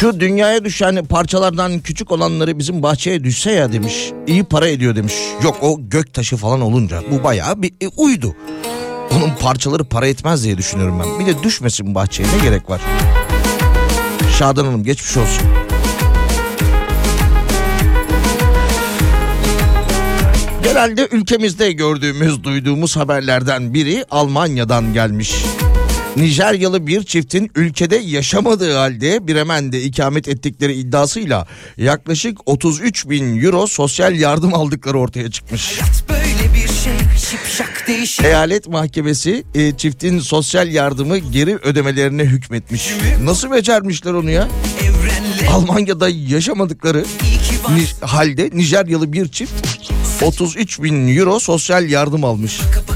Şu 0.00 0.20
dünyaya 0.20 0.64
düşen 0.64 1.04
parçalardan 1.04 1.80
küçük 1.80 2.12
olanları 2.12 2.58
bizim 2.58 2.82
bahçeye 2.82 3.24
düşse 3.24 3.52
ya 3.52 3.72
demiş. 3.72 4.10
İyi 4.26 4.44
para 4.44 4.68
ediyor 4.68 4.96
demiş. 4.96 5.14
Yok 5.42 5.58
o 5.60 5.78
gök 5.80 6.14
taşı 6.14 6.36
falan 6.36 6.60
olunca 6.60 7.02
bu 7.10 7.24
bayağı 7.24 7.62
bir 7.62 7.72
e, 7.80 7.88
uydu. 7.88 8.36
Onun 9.16 9.30
parçaları 9.40 9.84
para 9.84 10.06
etmez 10.06 10.44
diye 10.44 10.58
düşünüyorum 10.58 11.02
ben. 11.04 11.18
Bir 11.20 11.34
de 11.34 11.42
düşmesin 11.42 11.94
bahçeye 11.94 12.28
ne 12.38 12.42
gerek 12.42 12.70
var? 12.70 12.80
Şadan 14.38 14.64
Hanım 14.64 14.84
geçmiş 14.84 15.16
olsun. 15.16 15.44
Genelde 20.64 21.08
ülkemizde 21.10 21.72
gördüğümüz, 21.72 22.44
duyduğumuz 22.44 22.96
haberlerden 22.96 23.74
biri 23.74 24.04
Almanya'dan 24.10 24.92
gelmiş. 24.94 25.44
Nijeryalı 26.20 26.86
bir 26.86 27.02
çiftin 27.04 27.50
ülkede 27.54 27.96
yaşamadığı 27.96 28.76
halde 28.76 29.28
Bremen'de 29.28 29.82
ikamet 29.82 30.28
ettikleri 30.28 30.74
iddiasıyla 30.74 31.46
yaklaşık 31.76 32.38
33 32.48 33.08
bin 33.08 33.42
euro 33.42 33.66
sosyal 33.66 34.14
yardım 34.14 34.54
aldıkları 34.54 34.98
ortaya 34.98 35.30
çıkmış. 35.30 35.80
Şey 38.06 38.26
Eyalet 38.26 38.68
mahkemesi 38.68 39.44
e, 39.54 39.76
çiftin 39.76 40.18
sosyal 40.18 40.68
yardımı 40.72 41.18
geri 41.18 41.56
ödemelerine 41.56 42.22
hükmetmiş. 42.24 42.90
Nasıl 43.22 43.50
becermişler 43.50 44.12
onu 44.12 44.30
ya? 44.30 44.48
evrenle 44.82 45.48
Almanya'da 45.50 46.08
yaşamadıkları 46.08 47.04
Ni- 47.70 48.06
halde 48.06 48.50
Nijeryalı 48.52 49.12
bir 49.12 49.28
çift 49.28 49.52
33 50.22 50.82
bin 50.82 51.16
euro 51.16 51.38
sosyal 51.40 51.90
yardım 51.90 52.24
almış. 52.24 52.60
Doyamıyorum 52.60 52.89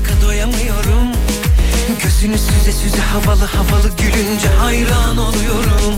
Gözünü 2.24 2.38
süze 2.38 2.72
süze 2.72 3.02
havalı 3.02 3.44
havalı 3.44 3.88
gülünce 3.98 4.48
hayran 4.48 5.16
oluyorum. 5.16 5.94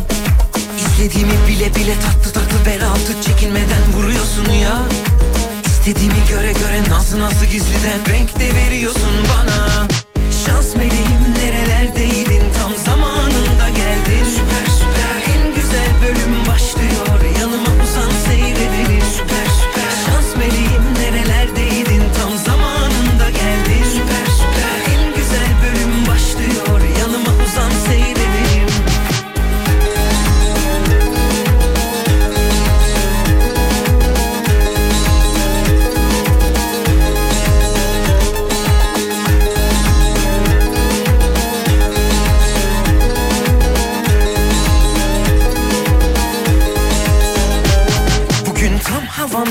İstediğimi 0.78 1.32
bile 1.48 1.74
bile 1.74 1.94
tatlı 2.00 2.32
tatlı 2.32 2.66
bel 2.66 2.86
altı 2.86 3.22
çekinmeden 3.22 3.92
vuruyorsun 3.96 4.52
ya. 4.52 4.78
İstediğimi 5.66 6.28
göre 6.30 6.52
göre 6.52 6.90
nazlı 6.90 7.20
nazlı 7.20 7.46
gizliden 7.46 8.00
renk 8.08 8.40
de 8.40 8.54
veriyorsun 8.54 9.12
bana. 9.28 9.88
Şans 10.46 10.76
meleğim 10.76 11.35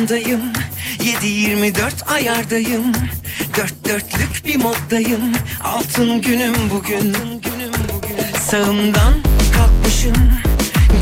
havamdayım 0.05 0.41
7-24 0.99 2.13
ayardayım. 2.13 2.91
Dört 3.57 3.85
dörtlük 3.87 4.45
bir 4.45 4.55
moddayım. 4.55 5.33
Altın 5.63 6.21
günüm 6.21 6.53
bugün. 6.69 7.15
Sağımdan 8.49 9.13
kalkmışım. 9.55 10.15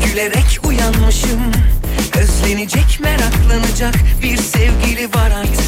Gülerek 0.04 0.60
uyanmışım. 0.64 1.52
Özlenecek 2.18 3.00
meraklanacak 3.00 3.94
Bir 4.22 4.36
sevgili 4.36 5.08
var 5.14 5.30
artık. 5.30 5.64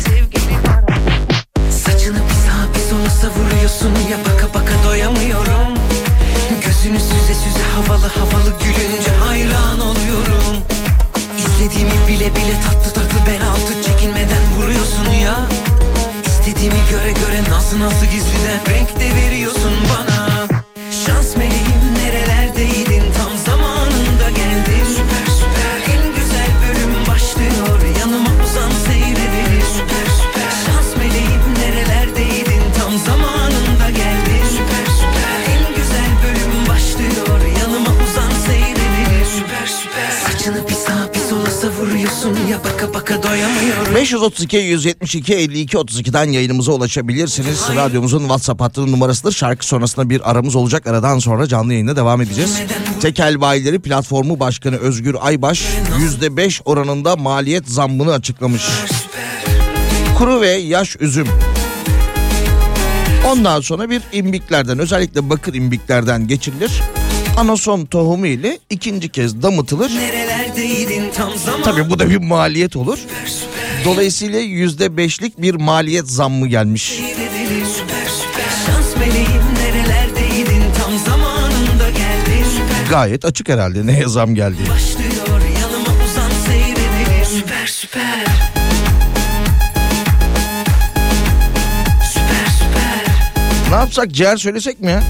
Saçını 1.71 2.17
bir 2.17 2.35
sağa 2.35 2.75
bir 2.75 2.91
sola 2.91 3.11
savuruyorsun. 3.11 3.93
Ya 4.11 4.19
baka 4.19 4.55
baka 4.55 4.89
doyamıyorum. 4.89 5.79
Gözünü 6.65 7.01
süze 7.01 7.35
süze 7.35 7.65
havalı 7.75 8.07
havalı 8.07 8.53
gülünce 8.65 9.11
hayran 9.11 9.81
oluyorum 9.81 10.46
İstediğimi 11.57 12.09
bile 12.09 12.35
bile 12.37 12.61
tatlı 12.67 12.93
tatlı 12.93 13.27
bel 13.27 13.49
altı 13.49 13.83
çekinmeden 13.83 14.43
vuruyorsun 14.57 15.11
ya. 15.11 15.37
İstediğimi 16.27 16.79
göre 16.91 17.13
göre 17.13 17.51
nazlı 17.51 17.81
nazlı 17.81 18.07
gizliden 18.07 18.61
renk 18.69 19.01
de 19.01 19.15
veriyorsun 19.15 19.73
bana. 19.91 20.47
Şans 21.07 21.37
meleğim 21.37 21.66
baka 42.95 42.95
baka 42.95 43.23
doyamıyorum 43.23 43.95
532 43.95 44.57
172 44.57 45.35
52 45.35 45.77
32'den 45.77 46.31
yayınımıza 46.31 46.73
ulaşabilirsiniz. 46.73 47.63
Radyomuzun 47.77 48.21
WhatsApp 48.21 48.61
hattının 48.61 48.93
numarasıdır. 48.93 49.33
Şarkı 49.33 49.67
sonrasında 49.67 50.11
bir 50.11 50.31
aramız 50.31 50.57
olacak. 50.57 50.87
Aradan 50.87 51.19
sonra 51.19 51.47
canlı 51.47 51.73
yayında 51.73 51.97
devam 51.97 52.23
edeceğiz. 52.23 52.59
Tekel 53.01 53.41
Bayileri 53.41 53.79
Platformu 53.79 54.41
Başkanı 54.41 54.77
Özgür 54.77 55.17
Aybaş 55.21 55.65
%5 56.21 56.61
oranında 56.65 57.17
maliyet 57.17 57.69
zammını 57.69 58.13
açıklamış. 58.13 58.63
Kuru 60.19 60.41
ve 60.41 60.51
yaş 60.51 60.97
üzüm. 61.01 61.29
Ondan 63.27 63.61
sonra 63.61 63.91
bir 63.91 64.03
imbiklerden 64.13 64.79
özellikle 64.79 65.31
bakır 65.31 65.55
imbiklerden 65.55 66.27
geçirilir. 66.27 66.83
Anason 67.37 67.85
tohumu 67.85 68.27
ile 68.27 68.59
ikinci 68.71 69.09
kez 69.09 69.43
damıtılır. 69.43 69.89
Zaman 69.89 70.26
Tabii 71.65 71.91
bu 71.91 71.99
da 71.99 72.11
bir 72.11 72.17
maliyet 72.17 72.77
olur. 72.77 72.99
Dolayısıyla 73.85 74.39
yüzde 74.39 74.97
beşlik 74.97 75.43
bir 75.43 75.55
maliyet 75.55 76.09
zammı 76.11 76.47
gelmiş. 76.49 77.01
Gayet 82.91 83.25
açık 83.25 83.49
herhalde 83.49 83.87
neye 83.87 84.09
zam 84.09 84.35
geldi. 84.35 84.57
başlıyor 84.71 85.41
yanıma 85.63 86.05
uzan 86.05 86.31
seyredelim. 86.47 87.25
Süper 87.25 87.67
süper. 87.67 88.27
Süper 92.13 92.47
süper. 92.59 93.07
Ne 93.71 93.75
yapsak 93.77 94.11
ciğer 94.13 94.37
söylesek 94.37 94.81
mi 94.81 94.91
ya? 94.91 95.03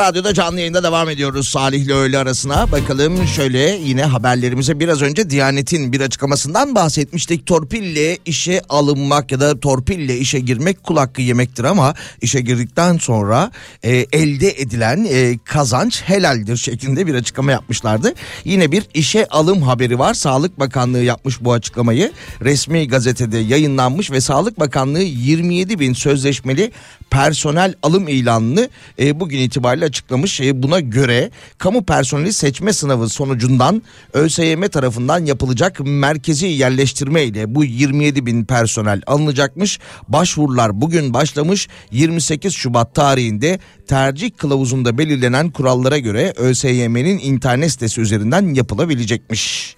Radyo'da 0.00 0.34
canlı 0.34 0.58
yayında 0.60 0.82
devam 0.82 1.08
ediyoruz 1.08 1.48
Salih 1.48 1.82
ile 1.82 1.94
öğle 1.94 2.18
arasına. 2.18 2.72
Bakalım 2.72 3.26
şöyle 3.26 3.58
yine 3.58 4.04
haberlerimize 4.04 4.80
biraz 4.80 5.02
önce 5.02 5.30
Diyanet'in 5.30 5.92
bir 5.92 6.00
açıklamasından 6.00 6.74
bahsetmiştik. 6.74 7.46
Torpille 7.46 8.18
işe 8.26 8.62
alınmak 8.68 9.32
ya 9.32 9.40
da 9.40 9.60
torpille 9.60 10.18
işe 10.18 10.38
girmek 10.38 10.84
kul 10.84 10.96
hakkı 10.96 11.22
yemektir 11.22 11.64
ama 11.64 11.94
işe 12.22 12.40
girdikten 12.40 12.98
sonra 12.98 13.50
e, 13.82 14.06
elde 14.12 14.60
edilen 14.60 15.06
e, 15.10 15.38
kazanç 15.44 16.02
helaldir 16.02 16.56
şeklinde 16.56 17.06
bir 17.06 17.14
açıklama 17.14 17.52
yapmışlardı. 17.52 18.14
Yine 18.44 18.72
bir 18.72 18.84
işe 18.94 19.26
alım 19.26 19.62
haberi 19.62 19.98
var. 19.98 20.14
Sağlık 20.14 20.60
Bakanlığı 20.60 21.02
yapmış 21.02 21.40
bu 21.40 21.52
açıklamayı. 21.52 22.12
Resmi 22.42 22.88
gazetede 22.88 23.38
yayınlanmış 23.38 24.10
ve 24.10 24.20
Sağlık 24.20 24.60
Bakanlığı 24.60 25.02
27 25.02 25.80
bin 25.80 25.92
sözleşmeli 25.92 26.72
personel 27.10 27.74
alım 27.82 28.08
ilanını 28.08 28.68
e, 28.98 29.20
bugün 29.20 29.38
itibariyle 29.38 29.84
açıklamış. 29.84 30.40
E, 30.40 30.62
buna 30.62 30.80
göre 30.80 31.30
kamu 31.58 31.84
personeli 31.84 32.32
seçme 32.32 32.72
sınavı 32.72 33.08
sonucundan 33.08 33.82
ÖSYM 34.12 34.68
tarafından 34.68 35.24
yapılacak 35.24 35.80
merkezi 35.80 36.46
yerleştirme 36.46 37.24
ile 37.24 37.54
bu 37.54 37.64
27 37.64 38.26
bin 38.26 38.44
personel 38.44 39.02
alınacakmış. 39.06 39.78
Başvurular 40.08 40.80
bugün 40.80 41.14
başlamış 41.14 41.68
28 41.90 42.54
Şubat 42.54 42.94
tarihinde 42.94 43.58
tercih 43.88 44.30
kılavuzunda 44.36 44.98
belirlenen 44.98 45.50
kurallara 45.50 45.98
göre 45.98 46.32
ÖSYM'nin 46.36 47.18
internet 47.18 47.72
sitesi 47.72 48.00
üzerinden 48.00 48.54
yapılabilecekmiş. 48.54 49.76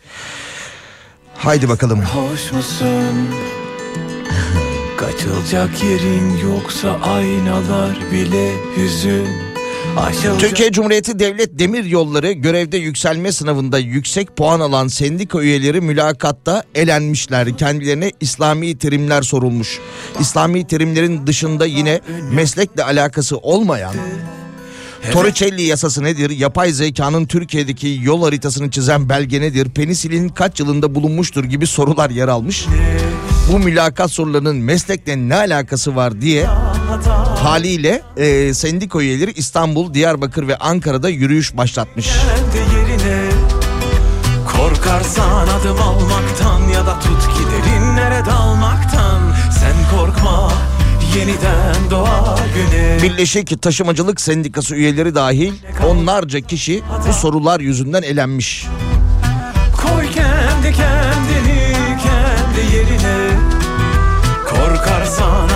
Haydi 1.35 1.69
bakalım. 1.69 2.01
Hoş 2.01 2.53
musun? 2.53 3.52
Kaçılacak 5.03 5.85
yerin 5.85 6.37
yoksa 6.37 6.91
aynalar 6.91 7.99
bile 8.13 8.53
hüzün 8.77 9.27
Aşılacak 9.97 10.41
Türkiye 10.41 10.73
Cumhuriyeti 10.73 11.19
Devlet 11.19 11.59
Demir 11.59 11.85
Yolları 11.85 12.33
görevde 12.33 12.77
yükselme 12.77 13.33
sınavında 13.33 13.79
yüksek 13.79 14.37
puan 14.37 14.61
alan 14.61 14.89
sendika 14.89 15.43
üyeleri 15.43 15.81
mülakatta 15.81 16.65
elenmişler. 16.75 17.57
Kendilerine 17.57 18.13
İslami 18.21 18.79
terimler 18.79 19.23
sorulmuş. 19.23 19.79
İslami 20.21 20.67
terimlerin 20.67 21.27
dışında 21.27 21.67
yine 21.67 22.01
meslekle 22.33 22.85
alakası 22.85 23.37
olmayan 23.39 23.95
Torricelli 25.13 25.63
yasası 25.63 26.05
nedir? 26.05 26.31
Yapay 26.31 26.73
zekanın 26.73 27.27
Türkiye'deki 27.27 28.01
yol 28.03 28.23
haritasını 28.23 28.71
çizen 28.71 29.09
belge 29.09 29.41
nedir? 29.41 29.69
Penisilin 29.71 30.29
kaç 30.29 30.61
yılında 30.61 30.95
bulunmuştur 30.95 31.45
gibi 31.45 31.67
sorular 31.67 32.11
yer 32.11 32.29
almış. 32.29 32.67
Bu 33.53 33.59
mülakat 33.59 34.11
sorularının 34.11 34.57
meslekle 34.57 35.17
ne 35.17 35.35
alakası 35.35 35.97
var 35.97 36.21
diye 36.21 36.47
haliyle 37.43 38.03
e, 38.17 38.55
sendika 38.55 39.01
üyeleri 39.01 39.33
İstanbul, 39.33 39.95
Diyarbakır 39.95 40.49
ve 40.49 40.57
Ankara'da 40.57 41.09
yürüyüş 41.09 41.57
başlatmış. 41.57 42.11
Korkarsan 44.57 45.49
adım 45.49 45.81
almaktan 45.83 46.61
ya 46.75 46.87
da 46.87 47.01
tut 47.01 47.23
ki 47.23 47.45
derinlere 47.53 48.27
dalmaktan 48.27 49.21
Sen 49.61 49.99
korkma 49.99 50.53
yeniden 51.17 51.91
doğar 51.91 52.41
güneş 52.55 53.03
Birleşik 53.03 53.63
Taşımacılık 53.63 54.21
Sendikası 54.21 54.75
üyeleri 54.75 55.15
dahil 55.15 55.53
onlarca 55.87 56.41
kişi 56.41 56.83
bu 57.09 57.13
sorular 57.13 57.61
yüzünden 57.61 58.03
elenmiş. 58.03 58.67
Koy 59.83 60.05
kendi 60.13 60.77
kendini 60.77 61.52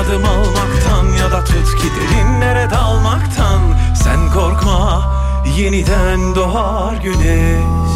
adım 0.06 0.24
almaktan 0.24 1.06
ya 1.18 1.30
da 1.30 1.44
tut 1.44 1.78
ki 1.78 1.88
derinlere 1.96 2.70
dalmaktan. 2.70 3.60
Sen 4.04 4.30
korkma 4.30 5.12
yeniden 5.58 6.34
doğar 6.34 6.94
güneş. 6.94 7.90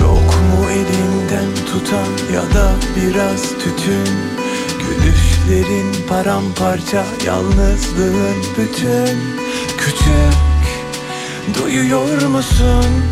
Yok 0.00 0.30
mu 0.50 0.70
elinden 0.70 1.54
tutan 1.66 2.34
ya 2.34 2.42
da 2.54 2.70
biraz 2.96 3.42
tütün? 3.42 4.14
Gülüşlerin 4.80 6.08
paramparça 6.08 7.04
yalnızlığın 7.26 8.44
bütün 8.58 9.43
Küçük 9.84 10.34
duyuyor 11.58 12.22
musun? 12.22 13.04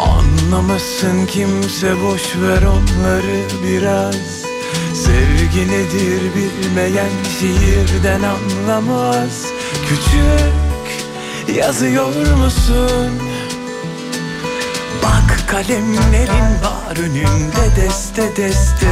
Anlamasın 0.00 1.26
kimse 1.26 2.02
boş 2.02 2.22
ver 2.36 2.62
onları 2.62 3.42
biraz 3.64 4.40
Sevgi 4.94 5.68
nedir 5.68 6.22
bilmeyen 6.34 7.10
şiirden 7.38 8.20
anlamaz 8.22 9.46
Küçük 9.88 11.56
yazıyor 11.56 12.36
musun? 12.36 13.10
Bak 15.02 15.48
kalemlerin 15.48 16.62
var 16.62 16.96
önünde 16.96 17.76
deste 17.76 18.36
deste 18.36 18.90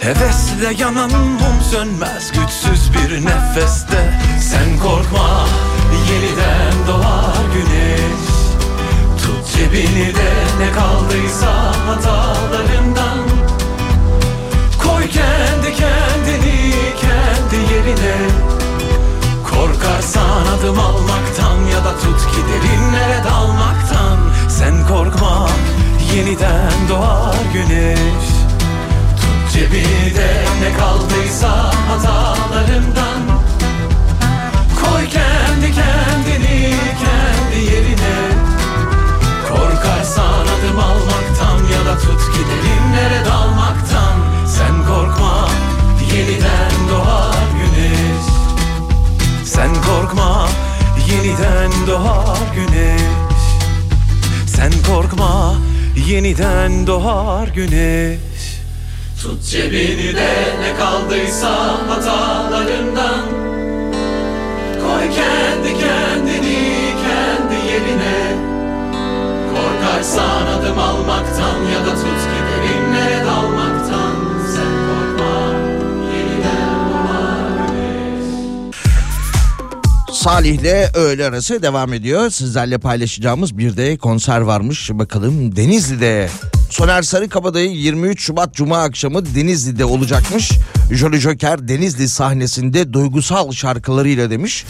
Hevesle 0.00 0.74
yanan 0.78 1.10
mum 1.10 1.60
sönmez 1.70 2.32
güçsüz 2.32 2.90
bir 2.94 3.26
nefeste. 3.26 4.20
Sen 4.40 4.78
korkma 4.82 5.46
yeniden 6.10 6.86
doğar 6.88 7.44
güneş. 7.54 8.30
Tut 9.22 9.56
cebini 9.56 10.14
de 10.14 10.32
ne 10.60 10.72
kaldıysa 10.72 11.72
hatalarından. 11.86 13.18
Koy 14.82 15.08
kendi 15.08 15.74
kendini 15.76 16.74
kendi 17.00 17.72
yerine. 17.72 18.16
Korkarsan 19.50 20.46
adım 20.58 20.78
almaktan 20.78 21.58
ya 21.72 21.84
da 21.84 21.98
tut 21.98 22.20
ki 22.20 22.40
derinlere 22.48 23.24
dalmaktan. 23.24 24.18
Sen 24.48 24.86
korkma 24.86 25.48
yeniden 26.14 26.88
doğar 26.88 27.36
güneş 27.52 28.39
Tut 29.60 29.68
cebini 29.68 30.14
de 30.14 30.44
ne 30.60 30.78
kaldıysa 30.78 31.72
hatalarından 31.88 33.20
Koy 34.80 35.08
kendi 35.08 35.74
kendini 35.74 36.74
kendi 37.00 37.64
yerine. 37.64 38.18
Korkarsan 39.48 40.46
adım 40.46 40.78
almaktan 40.78 41.58
ya 41.72 41.86
da 41.86 41.98
tut 41.98 42.32
ki 42.32 42.40
derinlere 42.50 43.24
dalmaktan. 43.24 44.46
Sen 44.46 44.86
korkma 44.86 45.48
yeniden 46.14 46.88
doğar 46.90 47.46
güneş. 47.60 48.24
Sen 49.44 49.70
korkma 49.74 50.48
yeniden 51.12 51.70
doğar 51.86 52.38
güneş. 52.54 53.02
Sen 54.46 54.72
korkma 54.86 55.54
yeniden 56.06 56.86
doğar 56.86 57.48
güneş 57.48 58.39
Tut 59.22 59.44
cebini 59.44 60.16
de 60.16 60.32
ne 60.60 60.76
kaldıysa 60.78 61.52
hatalarından 61.88 63.24
Koy 64.80 65.02
kendi 65.14 65.80
kendini 65.80 66.94
kendi 67.02 67.54
yerine 67.72 68.36
Korkarsan 69.54 70.46
adım 70.46 70.78
almaktan 70.78 71.62
ya 71.72 71.86
da 71.86 71.90
tut 71.90 72.02
ki 72.02 72.40
derinlere 72.50 73.24
dalmaktan 73.26 74.14
Sen 74.54 74.72
korkma 74.86 75.52
yeniden 76.16 76.70
Salih'le 80.12 80.94
öğle 80.94 81.24
arası 81.24 81.62
devam 81.62 81.92
ediyor. 81.92 82.30
Sizlerle 82.30 82.78
paylaşacağımız 82.78 83.58
bir 83.58 83.76
de 83.76 83.96
konser 83.96 84.40
varmış. 84.40 84.90
Bakalım 84.92 85.56
Denizli'de. 85.56 86.28
Soner 86.70 87.02
Sarıkabadayı 87.02 87.70
23 87.70 88.22
Şubat 88.22 88.54
Cuma 88.54 88.78
akşamı 88.82 89.34
Denizli'de 89.34 89.84
olacakmış. 89.84 90.50
Jolly 90.92 91.18
Joker 91.18 91.68
Denizli 91.68 92.08
sahnesinde 92.08 92.92
duygusal 92.92 93.52
şarkılarıyla 93.52 94.30
demiş. 94.30 94.64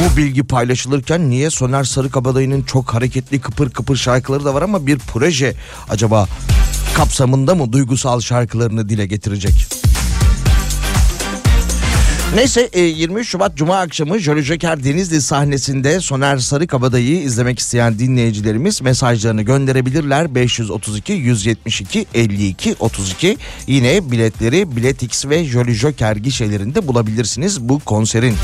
Bu 0.00 0.16
bilgi 0.16 0.44
paylaşılırken 0.44 1.30
niye 1.30 1.50
Soner 1.50 1.84
Sarıkabadayı'nın 1.84 2.62
çok 2.62 2.94
hareketli 2.94 3.40
kıpır 3.40 3.70
kıpır 3.70 3.96
şarkıları 3.96 4.44
da 4.44 4.54
var 4.54 4.62
ama 4.62 4.86
bir 4.86 4.98
proje 4.98 5.54
acaba 5.88 6.28
kapsamında 6.96 7.54
mı 7.54 7.72
duygusal 7.72 8.20
şarkılarını 8.20 8.88
dile 8.88 9.06
getirecek? 9.06 9.83
Neyse 12.34 12.70
e, 12.72 12.80
23 12.80 13.28
Şubat 13.28 13.56
Cuma 13.56 13.78
akşamı 13.78 14.18
Jolly 14.18 14.42
Joker 14.42 14.84
Denizli 14.84 15.22
sahnesinde 15.22 16.00
Soner 16.00 16.36
Sarıkabadayı'yı 16.38 17.22
izlemek 17.22 17.58
isteyen 17.58 17.98
dinleyicilerimiz 17.98 18.82
mesajlarını 18.82 19.42
gönderebilirler. 19.42 20.34
532 20.34 21.12
172 21.12 22.06
52 22.14 22.74
32 22.80 23.36
yine 23.66 24.10
biletleri 24.10 24.76
Biletix 24.76 25.26
ve 25.26 25.44
Jolly 25.44 25.74
Joker 25.74 26.16
gişelerinde 26.16 26.88
bulabilirsiniz 26.88 27.60
bu 27.60 27.78
konserin. 27.78 28.34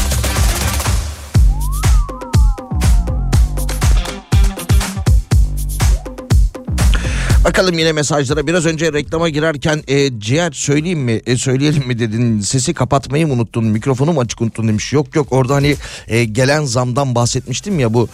Bakalım 7.50 7.78
yine 7.78 7.92
mesajlara. 7.92 8.46
Biraz 8.46 8.66
önce 8.66 8.92
reklama 8.92 9.28
girerken 9.28 9.82
e, 9.88 10.20
ciğer 10.20 10.52
söyleyeyim 10.52 11.00
mi? 11.00 11.20
E, 11.26 11.36
söyleyelim 11.36 11.86
mi 11.86 11.98
dedin. 11.98 12.40
Sesi 12.40 12.74
kapatmayı 12.74 13.26
mı 13.26 13.32
unuttun? 13.32 13.64
Mikrofonu 13.64 14.12
mu 14.12 14.20
açık 14.20 14.40
unuttun 14.40 14.68
demiş. 14.68 14.92
Yok 14.92 15.16
yok 15.16 15.26
orada 15.30 15.54
hani 15.54 15.76
e, 16.08 16.24
gelen 16.24 16.64
zamdan 16.64 17.14
bahsetmiştim 17.14 17.78
ya 17.78 17.94
bu 17.94 18.08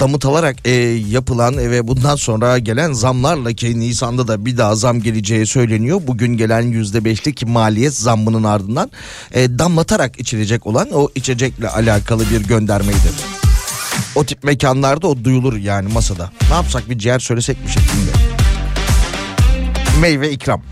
damıtılarak 0.00 0.56
e, 0.64 0.70
yapılan 1.10 1.56
ve 1.56 1.88
bundan 1.88 2.16
sonra 2.16 2.58
gelen 2.58 2.92
zamlarla 2.92 3.52
ki 3.52 3.80
Nisan'da 3.80 4.28
da 4.28 4.46
bir 4.46 4.56
daha 4.56 4.74
zam 4.74 5.00
geleceği 5.00 5.46
söyleniyor. 5.46 6.00
Bugün 6.06 6.36
gelen 6.36 6.62
yüzde 6.62 7.04
beşlik 7.04 7.46
maliyet 7.46 7.94
zammının 7.94 8.44
ardından 8.44 8.90
e, 9.34 9.58
damlatarak 9.58 10.20
içilecek 10.20 10.66
olan 10.66 10.88
o 10.92 11.08
içecekle 11.14 11.68
alakalı 11.68 12.30
bir 12.30 12.40
göndermeydi. 12.40 13.08
O 14.14 14.24
tip 14.24 14.44
mekanlarda 14.44 15.06
o 15.06 15.24
duyulur 15.24 15.56
yani 15.56 15.92
masada. 15.92 16.30
Ne 16.48 16.54
yapsak 16.54 16.90
bir 16.90 16.98
ciğer 16.98 17.18
söylesek 17.18 17.64
mi 17.64 17.70
şeklinde 17.70 18.43
meyve 20.00 20.30
ikram. 20.30 20.62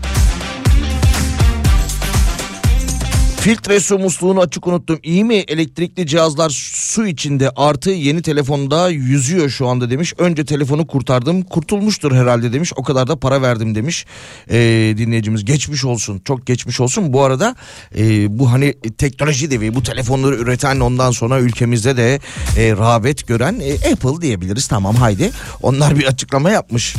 Filtre 3.43 3.79
su 3.79 3.99
musluğunu 3.99 4.41
açık 4.41 4.67
unuttum. 4.67 4.99
İyi 5.03 5.23
mi 5.23 5.35
elektrikli 5.35 6.07
cihazlar 6.07 6.49
su 6.73 7.07
içinde 7.07 7.49
artı 7.55 7.89
yeni 7.89 8.21
telefonda 8.21 8.89
yüzüyor 8.89 9.49
şu 9.49 9.67
anda 9.67 9.89
demiş. 9.89 10.13
Önce 10.17 10.45
telefonu 10.45 10.87
kurtardım 10.87 11.41
kurtulmuştur 11.41 12.11
herhalde 12.11 12.53
demiş. 12.53 12.71
O 12.75 12.83
kadar 12.83 13.07
da 13.07 13.15
para 13.15 13.41
verdim 13.41 13.75
demiş 13.75 14.05
ee, 14.49 14.93
dinleyicimiz. 14.97 15.45
Geçmiş 15.45 15.85
olsun 15.85 16.21
çok 16.25 16.47
geçmiş 16.47 16.79
olsun. 16.79 17.13
Bu 17.13 17.23
arada 17.23 17.55
e, 17.97 18.39
bu 18.39 18.51
hani 18.51 18.73
teknoloji 18.97 19.51
devi 19.51 19.75
bu 19.75 19.83
telefonları 19.83 20.35
üreten 20.35 20.79
ondan 20.79 21.11
sonra 21.11 21.39
ülkemizde 21.39 21.97
de 21.97 22.19
e, 22.57 22.71
rağbet 22.71 23.27
gören 23.27 23.59
e, 23.59 23.73
Apple 23.73 24.21
diyebiliriz. 24.21 24.67
Tamam 24.67 24.95
haydi 24.95 25.31
onlar 25.61 25.99
bir 25.99 26.05
açıklama 26.05 26.49
yapmış. 26.49 26.95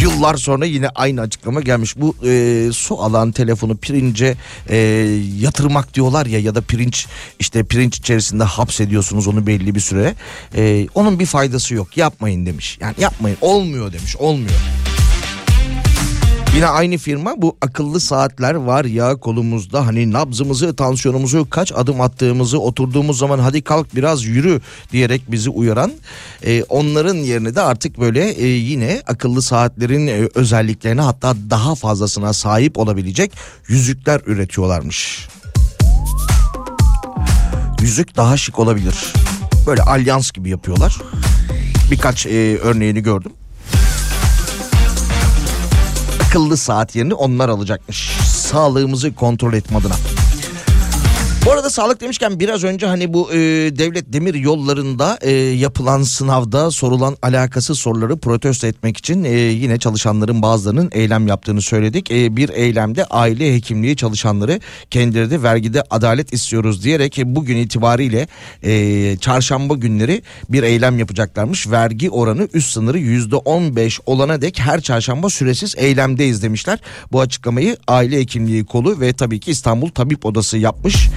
Yıllar 0.00 0.34
sonra 0.34 0.64
yine 0.64 0.88
aynı 0.88 1.20
açıklama 1.20 1.60
gelmiş. 1.60 1.96
Bu 1.96 2.16
e, 2.26 2.68
su 2.72 3.02
alan 3.02 3.32
telefonu 3.32 3.76
pirince 3.76 4.36
e, 4.68 4.76
yatırmak 5.38 5.94
diyorlar 5.94 6.26
ya 6.26 6.38
ya 6.40 6.54
da 6.54 6.60
pirinç 6.60 7.06
işte 7.38 7.64
pirinç 7.64 7.98
içerisinde 7.98 8.44
hapsediyorsunuz 8.44 9.26
onu 9.28 9.46
belli 9.46 9.74
bir 9.74 9.80
süre. 9.80 10.14
E, 10.56 10.86
onun 10.94 11.18
bir 11.18 11.26
faydası 11.26 11.74
yok 11.74 11.96
yapmayın 11.96 12.46
demiş. 12.46 12.78
Yani 12.80 12.94
yapmayın 12.98 13.38
olmuyor 13.40 13.92
demiş 13.92 14.16
olmuyor. 14.16 14.60
Yine 16.54 16.66
aynı 16.66 16.98
firma 16.98 17.34
bu 17.36 17.56
akıllı 17.60 18.00
saatler 18.00 18.54
var 18.54 18.84
ya 18.84 19.16
kolumuzda 19.16 19.86
hani 19.86 20.12
nabzımızı 20.12 20.76
tansiyonumuzu 20.76 21.50
kaç 21.50 21.72
adım 21.72 22.00
attığımızı 22.00 22.58
oturduğumuz 22.58 23.18
zaman 23.18 23.38
hadi 23.38 23.62
kalk 23.62 23.94
biraz 23.96 24.24
yürü 24.24 24.60
diyerek 24.92 25.22
bizi 25.28 25.50
uyaran 25.50 25.92
e, 26.46 26.62
onların 26.62 27.14
yerine 27.14 27.54
de 27.54 27.60
artık 27.60 28.00
böyle 28.00 28.30
e, 28.30 28.46
yine 28.46 29.02
akıllı 29.06 29.42
saatlerin 29.42 30.06
e, 30.06 30.28
özelliklerine 30.34 31.00
hatta 31.00 31.34
daha 31.50 31.74
fazlasına 31.74 32.32
sahip 32.32 32.78
olabilecek 32.78 33.32
yüzükler 33.68 34.20
üretiyorlarmış. 34.26 35.28
Yüzük 37.80 38.16
daha 38.16 38.36
şık 38.36 38.58
olabilir. 38.58 39.12
Böyle 39.66 39.82
alyans 39.82 40.32
gibi 40.32 40.50
yapıyorlar. 40.50 40.98
Birkaç 41.90 42.26
e, 42.26 42.58
örneğini 42.58 43.02
gördüm 43.02 43.32
akıllı 46.30 46.56
saat 46.56 46.96
yerini 46.96 47.14
onlar 47.14 47.48
alacakmış. 47.48 48.10
Sağlığımızı 48.26 49.14
kontrol 49.14 49.52
etme 49.54 49.78
adına. 49.78 49.94
Arada 51.60 51.70
sağlık 51.70 52.00
demişken 52.00 52.40
biraz 52.40 52.64
önce 52.64 52.86
hani 52.86 53.12
bu 53.12 53.32
e, 53.32 53.36
devlet 53.78 54.12
demir 54.12 54.34
yollarında 54.34 55.18
e, 55.20 55.30
yapılan 55.32 56.02
sınavda 56.02 56.70
sorulan 56.70 57.16
alakasız 57.22 57.78
soruları 57.78 58.16
protesto 58.18 58.66
etmek 58.66 58.96
için 58.96 59.24
e, 59.24 59.30
yine 59.30 59.78
çalışanların 59.78 60.42
bazılarının 60.42 60.90
eylem 60.92 61.26
yaptığını 61.26 61.62
söyledik. 61.62 62.10
E, 62.10 62.36
bir 62.36 62.48
eylemde 62.48 63.04
aile 63.04 63.54
hekimliği 63.54 63.96
çalışanları 63.96 64.60
kendileri 64.90 65.30
de 65.30 65.42
vergide 65.42 65.82
adalet 65.90 66.32
istiyoruz 66.32 66.84
diyerek 66.84 67.18
e, 67.18 67.34
bugün 67.36 67.56
itibariyle 67.56 68.28
e, 68.62 69.16
çarşamba 69.16 69.74
günleri 69.74 70.22
bir 70.48 70.62
eylem 70.62 70.98
yapacaklarmış. 70.98 71.70
Vergi 71.70 72.10
oranı 72.10 72.48
üst 72.52 72.72
sınırı 72.72 72.98
yüzde 72.98 73.36
on 73.36 73.76
beş 73.76 74.00
olana 74.06 74.42
dek 74.42 74.60
her 74.60 74.80
çarşamba 74.80 75.30
süresiz 75.30 75.74
eylemdeyiz 75.78 76.42
demişler. 76.42 76.78
Bu 77.12 77.20
açıklamayı 77.20 77.76
aile 77.88 78.18
hekimliği 78.18 78.64
kolu 78.64 79.00
ve 79.00 79.12
tabii 79.12 79.40
ki 79.40 79.50
İstanbul 79.50 79.88
Tabip 79.88 80.26
Odası 80.26 80.58
yapmış 80.58 81.08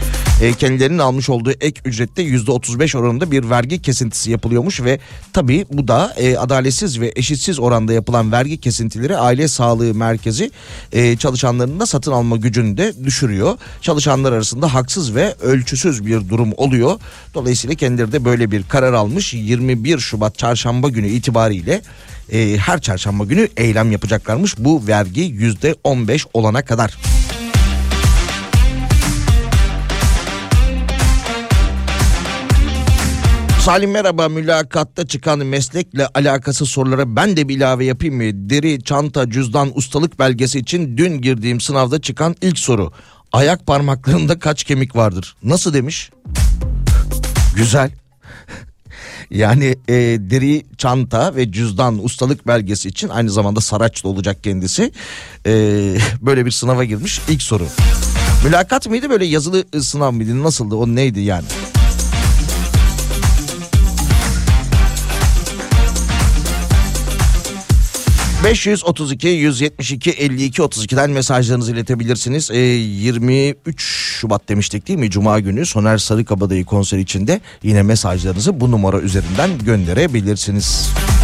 kendilerinin 0.52 0.98
almış 0.98 1.30
olduğu 1.30 1.52
ek 1.52 1.82
ücrette 1.86 2.22
yüzde 2.22 2.52
35 2.52 2.96
oranında 2.96 3.32
bir 3.32 3.50
vergi 3.50 3.82
kesintisi 3.82 4.32
yapılıyormuş 4.32 4.82
ve 4.82 5.00
tabii 5.34 5.66
bu 5.72 5.88
da 5.88 6.14
e, 6.18 6.38
adaletsiz 6.38 7.00
ve 7.00 7.14
eşitsiz 7.16 7.60
oranda 7.60 7.94
yapılan 7.94 8.32
vergi 8.32 8.58
kesintileri 8.58 9.18
aile 9.18 9.48
sağlığı 9.48 9.94
merkezi 9.94 10.52
e, 10.91 11.18
çalışanlarının 11.18 11.80
da 11.80 11.86
satın 11.86 12.12
alma 12.12 12.38
gücünü 12.38 12.78
de 12.78 13.06
düşürüyor. 13.06 13.58
Çalışanlar 13.82 14.32
arasında 14.32 14.74
haksız 14.74 15.16
ve 15.16 15.36
ölçüsüz 15.41 16.06
bir 16.06 16.30
durum 16.30 16.54
oluyor. 16.58 17.00
Dolayısıyla 17.34 17.76
kendileri 17.76 18.12
de 18.12 18.26
böyle 18.26 18.52
bir 18.52 18.64
karar 18.64 18.94
almış 18.94 19.34
21 19.34 20.00
Şubat 20.00 20.38
çarşamba 20.38 20.89
günü 20.89 21.08
itibariyle 21.08 21.82
e, 22.32 22.58
her 22.58 22.82
çarşamba 22.82 23.24
günü 23.24 23.48
eylem 23.58 23.91
yapacaklarmış 23.91 24.56
bu 24.58 24.88
vergi 24.88 25.22
yüzde 25.22 25.76
15 25.84 26.26
olana 26.34 26.66
kadar. 26.66 26.98
Salim 33.66 33.91
merhaba 33.91 34.30
mülakatta 34.30 35.07
çıkan 35.07 35.39
meslekle 35.39 36.07
alakası 36.07 36.66
sorulara 36.66 37.16
ben 37.16 37.38
de 37.38 37.47
bir 37.47 37.57
ilave 37.57 37.86
yapayım 37.86 38.16
mı? 38.16 38.24
Deri, 38.49 38.84
çanta, 38.84 39.30
cüzdan, 39.30 39.78
ustalık 39.78 40.20
belgesi 40.20 40.59
için 40.59 40.97
dün 40.97 41.22
girdiğim 41.22 41.61
sınavda 41.61 42.01
çıkan 42.01 42.36
ilk 42.41 42.59
soru. 42.59 42.91
Ayak 43.32 43.68
parmaklarında 43.68 44.39
kaç 44.39 44.64
kemik 44.64 44.95
vardır? 44.95 45.36
Nasıl 45.43 45.74
demiş? 45.74 46.11
Güzel. 47.55 47.91
Yani 49.32 49.76
e, 49.88 49.93
deri, 50.20 50.66
çanta 50.78 51.36
ve 51.36 51.51
cüzdan 51.51 52.05
ustalık 52.05 52.47
belgesi 52.47 52.89
için 52.89 53.09
aynı 53.09 53.30
zamanda 53.30 53.61
Saraç'ta 53.61 54.07
olacak 54.07 54.43
kendisi. 54.43 54.91
E, 55.45 55.51
böyle 56.22 56.45
bir 56.45 56.51
sınava 56.51 56.84
girmiş 56.84 57.22
ilk 57.30 57.41
soru. 57.41 57.68
Mülakat 58.45 58.89
mıydı 58.89 59.09
böyle 59.09 59.26
yazılı 59.26 59.64
sınav 59.82 60.11
mıydı 60.11 60.43
nasıldı 60.43 60.76
o 60.76 60.88
neydi 60.88 61.20
yani? 61.20 61.45
532 68.44 69.28
172 69.28 70.12
52 70.12 70.62
32'den 70.62 71.12
mesajlarınızı 71.12 71.72
iletebilirsiniz. 71.72 72.52
Ee, 72.52 72.58
23 72.58 73.82
Şubat 74.24 74.50
demiştik 74.50 74.88
değil 74.88 75.00
mi? 75.00 75.10
Cuma 75.10 75.39
günü 75.39 75.66
Soner 75.66 75.98
Sarıkabadayı 75.98 76.66
konseri 76.66 77.02
içinde 77.02 77.41
yine 77.64 77.84
mesajlarınızı 77.84 78.60
bu 78.60 78.72
numara 78.72 79.00
üzerinden 79.00 79.50
gönderebilirsiniz. 79.66 80.89
Dünyanı 80.89 81.23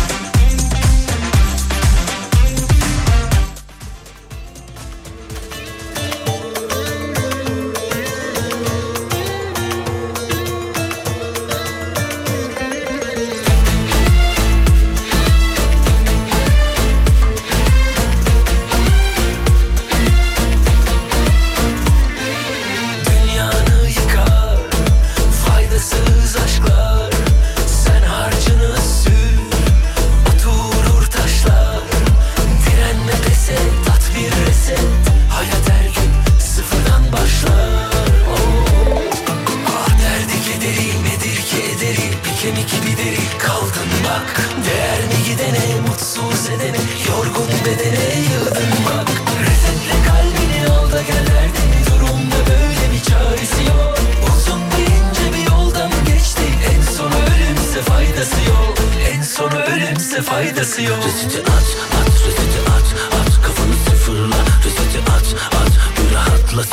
faydası 60.29 60.81
yok. 60.81 60.97
Reseti 61.05 61.39
at 61.39 61.77
at 61.99 62.13
reseti 62.27 62.59
at 62.75 62.87
at 63.19 63.41
Kafanı 63.43 63.73
sıfırla 63.89 64.35
reseti 64.65 64.99
at 64.99 65.35
at 65.61 65.71
Bir 65.97 66.15
rahatla 66.15 66.63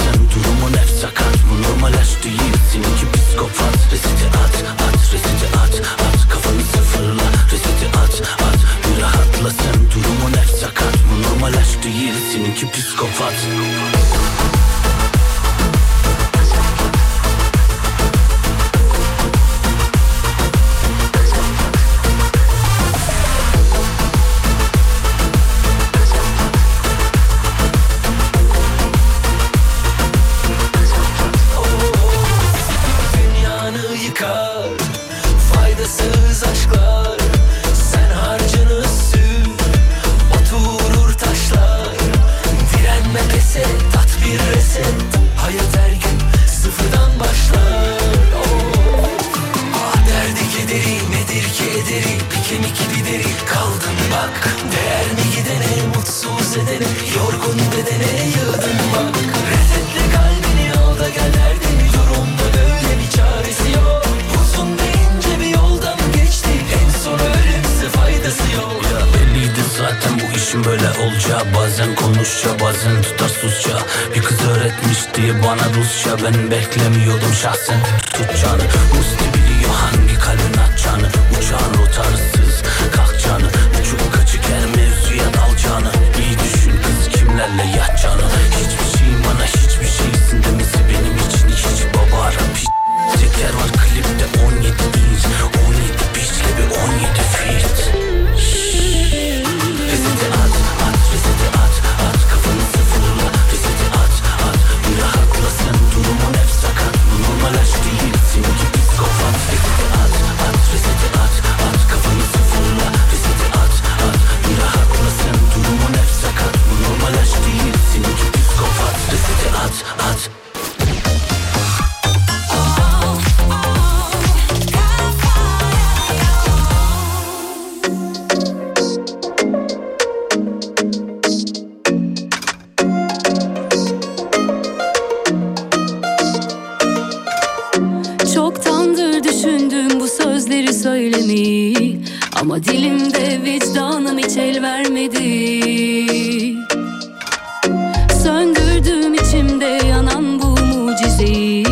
mucizeyi 151.16 151.66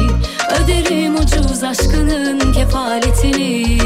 Öderim 0.62 1.16
ucuz 1.16 1.62
aşkının 1.62 2.52
kefaletini. 2.52 3.78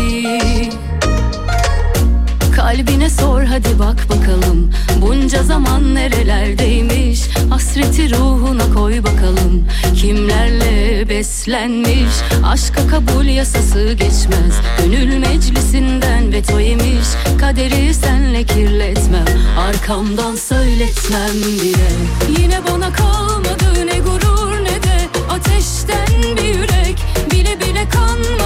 Kalbine 2.57 3.11
sor 3.11 3.43
hadi 3.43 3.79
bak 3.79 4.07
bakalım. 4.09 4.71
Bunca 5.01 5.43
zaman 5.43 5.95
nerelerdeymiş? 5.95 7.21
Hasreti 7.51 8.11
ruhuna 8.11 8.75
koy 8.75 9.03
bakalım. 9.03 9.65
Kimlerle 9.97 11.09
beslenmiş? 11.09 12.15
Aşka 12.45 12.87
kabul 12.87 13.25
yasası 13.25 13.93
geçmez. 13.93 14.55
Gönül 14.79 15.19
meclisinden 15.19 16.33
veto 16.33 16.61
yemiş. 16.61 17.09
Kaderi 17.41 17.95
senle 17.95 18.45
kirletmem. 18.45 19.27
Arkamdan 19.59 20.37
söyletmem 20.37 21.35
bile. 21.35 21.89
Yine 22.41 22.61
bana 22.73 22.93
kalmadı 22.93 23.87
ne 23.87 23.99
gurur 23.99 24.38
Ateşten 25.69 26.37
bir 26.37 26.43
yürek. 26.43 26.99
Bile 27.31 27.61
bile 27.61 27.89
kanmadı 27.89 28.38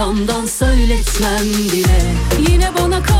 Arkamdan 0.00 0.46
söyletmem 0.46 1.44
bile. 1.72 2.14
Yine 2.48 2.70
bana 2.78 3.02
kalmadı 3.02 3.19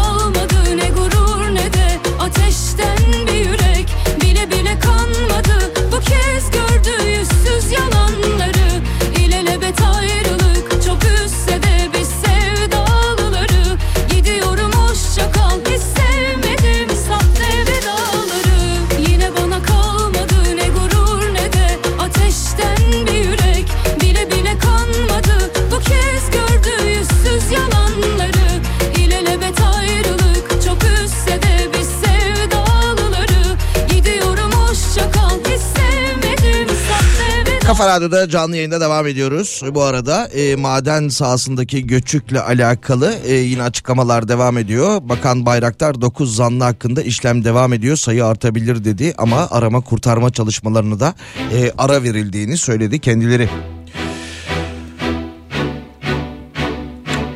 Kafa 37.81 37.97
Radyo'da 37.97 38.28
canlı 38.28 38.57
yayında 38.57 38.81
devam 38.81 39.07
ediyoruz. 39.07 39.62
Bu 39.70 39.83
arada 39.83 40.26
e, 40.26 40.57
maden 40.57 41.09
sahasındaki 41.09 41.87
göçükle 41.87 42.41
alakalı 42.41 43.14
e, 43.24 43.35
yine 43.35 43.62
açıklamalar 43.62 44.28
devam 44.28 44.59
ediyor. 44.59 45.01
Bakan 45.03 45.47
Bayraktar 45.47 46.01
9 46.01 46.37
zanlı 46.37 46.64
hakkında 46.64 47.03
işlem 47.03 47.45
devam 47.45 47.72
ediyor. 47.72 47.97
Sayı 47.97 48.26
artabilir 48.26 48.85
dedi 48.85 49.14
ama 49.18 49.49
arama 49.51 49.81
kurtarma 49.81 50.31
çalışmalarını 50.31 51.01
da 51.01 51.14
e, 51.53 51.72
ara 51.78 52.03
verildiğini 52.03 52.57
söyledi 52.57 52.99
kendileri. 52.99 53.49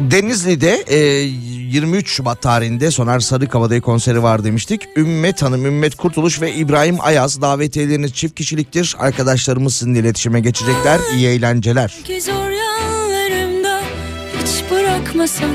Denizli'de 0.01 0.85
e, 0.89 1.29
23 1.75 2.09
Şubat 2.09 2.43
tarihinde 2.43 2.91
Soner 2.91 3.21
Sarıkabadayı 3.21 3.81
konseri 3.81 4.23
var 4.23 4.45
demiştik. 4.45 4.83
Ümmet 4.97 5.43
Hanım, 5.43 5.67
Ümmet 5.67 5.95
Kurtuluş 5.95 6.41
ve 6.41 6.55
İbrahim 6.55 6.97
Ayaz 7.01 7.41
davetiyeleriniz 7.41 8.13
çift 8.13 8.35
kişiliktir. 8.35 8.97
Arkadaşlarımız 8.99 9.75
sizinle 9.75 9.99
iletişime 9.99 10.41
geçecekler. 10.41 11.01
İyi 11.15 11.29
eğlenceler. 11.29 11.95
Zor 12.21 12.51
hiç 14.43 14.71
bırakmasan 14.71 15.51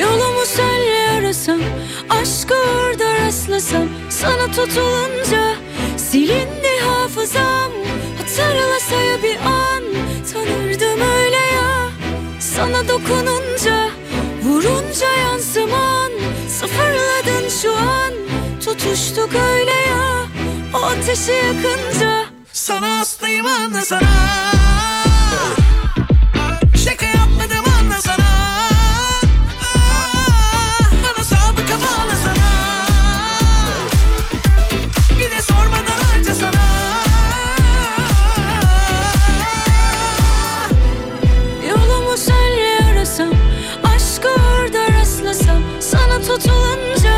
Yolumu 0.00 0.44
senle 0.46 1.10
arasam 1.18 1.60
Aşkı 2.10 2.54
orada 2.54 3.14
rastlasam 3.14 3.88
Sana 4.10 4.46
tutulunca 4.46 5.54
Silindi 5.96 6.80
hafızam 6.88 7.72
Hatırlasa 8.18 9.22
bir 9.22 9.36
an 9.36 9.84
Tanırdım 10.32 11.00
öyle 11.00 11.25
Sana 12.56 12.88
dokununca 12.88 13.90
Vurunca 14.42 15.12
yansıman 15.12 16.12
Sıfırladın 16.48 17.48
şu 17.62 17.76
an. 17.76 18.12
Tutuştuk 18.64 19.30
öyle 19.34 19.70
ya 19.70 20.26
O 20.74 20.82
ateşi 20.84 21.32
yakınca. 21.32 22.24
Sana 22.52 22.98
hastayım 22.98 23.46
anlasana 23.46 24.00
Şaka 24.00 24.55
tutulunca 46.36 47.16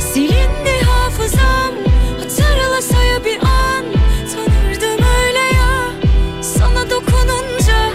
Silindi 0.00 0.84
hafızam. 0.86 1.74
Hatırlasa 2.18 3.02
ya 3.02 3.24
bir 3.24 3.38
an 3.38 3.84
Tanırdım 4.34 5.06
öyle 5.18 5.38
ya. 5.38 5.92
Sana 6.42 6.90
dokununca 6.90 7.90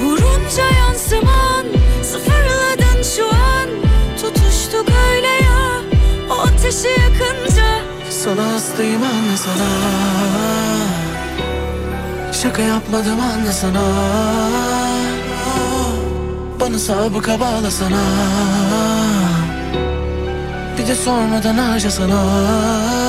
Vurunca 0.00 0.64
yansıman. 0.78 1.66
Sıfırladın 2.02 3.02
şu 3.16 3.26
an 3.28 3.68
Tutuştuk 4.20 4.88
öyle 5.10 5.26
ya. 5.26 5.80
O 6.30 6.40
ateşi 6.40 6.88
yakınca 6.88 7.80
Sana 8.10 8.52
hastayım 8.52 9.02
anlasana 9.02 9.68
Şaka 12.42 12.62
yapmadım 12.62 13.20
anlasana 13.20 13.82
Bana 16.60 16.78
sabıka 16.78 17.40
bağlasana. 17.40 18.02
Bir 19.34 19.37
de 20.88 20.94
sormadan 20.94 21.58
harcasana 21.58 22.08
Sana 22.08 23.07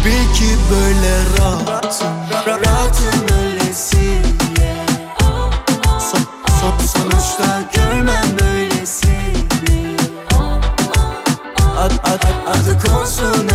Ama 0.00 0.06
bil 0.06 0.34
ki 0.34 0.56
böyle 0.70 1.24
rahatım 1.38 2.08
Ra- 2.46 2.66
Rahatım 2.66 3.20
böylesi. 3.28 4.22
Son, 5.98 6.20
son, 6.60 6.86
sonuçta 6.86 7.62
görmem 7.74 8.24
böylesini 8.40 9.96
Ad, 11.78 11.90
ad, 11.90 12.22
adı 12.46 12.78
konsun 12.86 13.48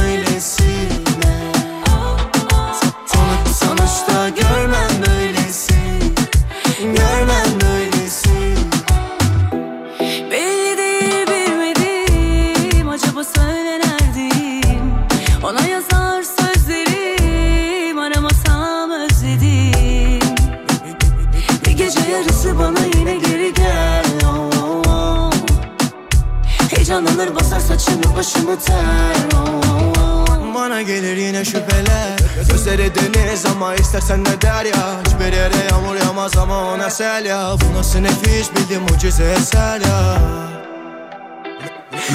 ya 36.86 37.56
Bu 37.62 37.78
nasıl 37.78 38.00
nefis 38.00 38.52
bildiğim 38.56 38.82
mucize 38.82 39.24
eser 39.24 39.82
ya. 39.82 40.18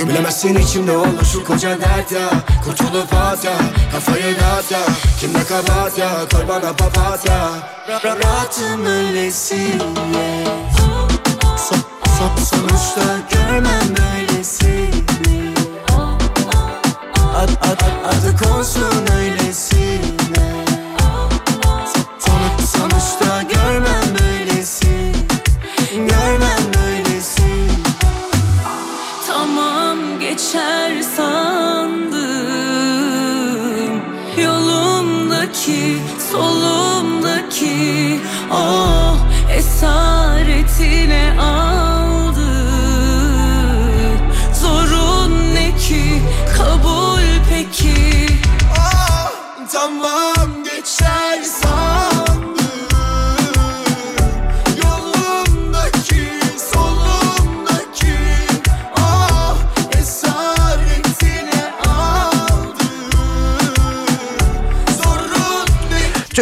Bilemezsin 0.08 0.54
içimde 0.54 0.96
olur 0.96 1.24
şu 1.32 1.44
koca 1.44 1.80
dert 1.80 2.12
ya. 2.12 2.28
Kurtulup 2.64 3.14
at 3.14 3.44
ya 3.44 3.52
Kafayı 3.92 4.36
dağıt 4.40 4.70
ya. 4.70 4.78
Kimde 5.20 5.44
kabahat 5.44 5.98
ya 5.98 6.10
Koy 6.32 6.48
bana 6.48 6.72
papatya. 6.72 7.50
Ra- 7.88 8.00
ra- 8.02 8.24
Rahatım 8.24 8.86
öylesine. 8.86 10.44
Son, 11.68 11.78
son, 12.18 12.44
Sonuçta 12.44 13.02
görmem 13.32 13.96
böylesini 13.96 14.90
Ad, 17.36 17.48
ad, 17.60 17.80
ad, 17.80 17.80
adı 18.04 18.36
konsun 18.44 19.06
öylesine 19.16 19.39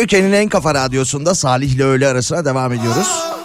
Türkiye'nin 0.09 0.33
en 0.33 0.49
kafa 0.49 0.75
radyosunda 0.75 1.35
Salih 1.35 1.71
ile 1.71 1.85
öğle 1.85 2.09
arasına 2.09 2.45
devam 2.45 2.73
ediyoruz. 2.73 3.38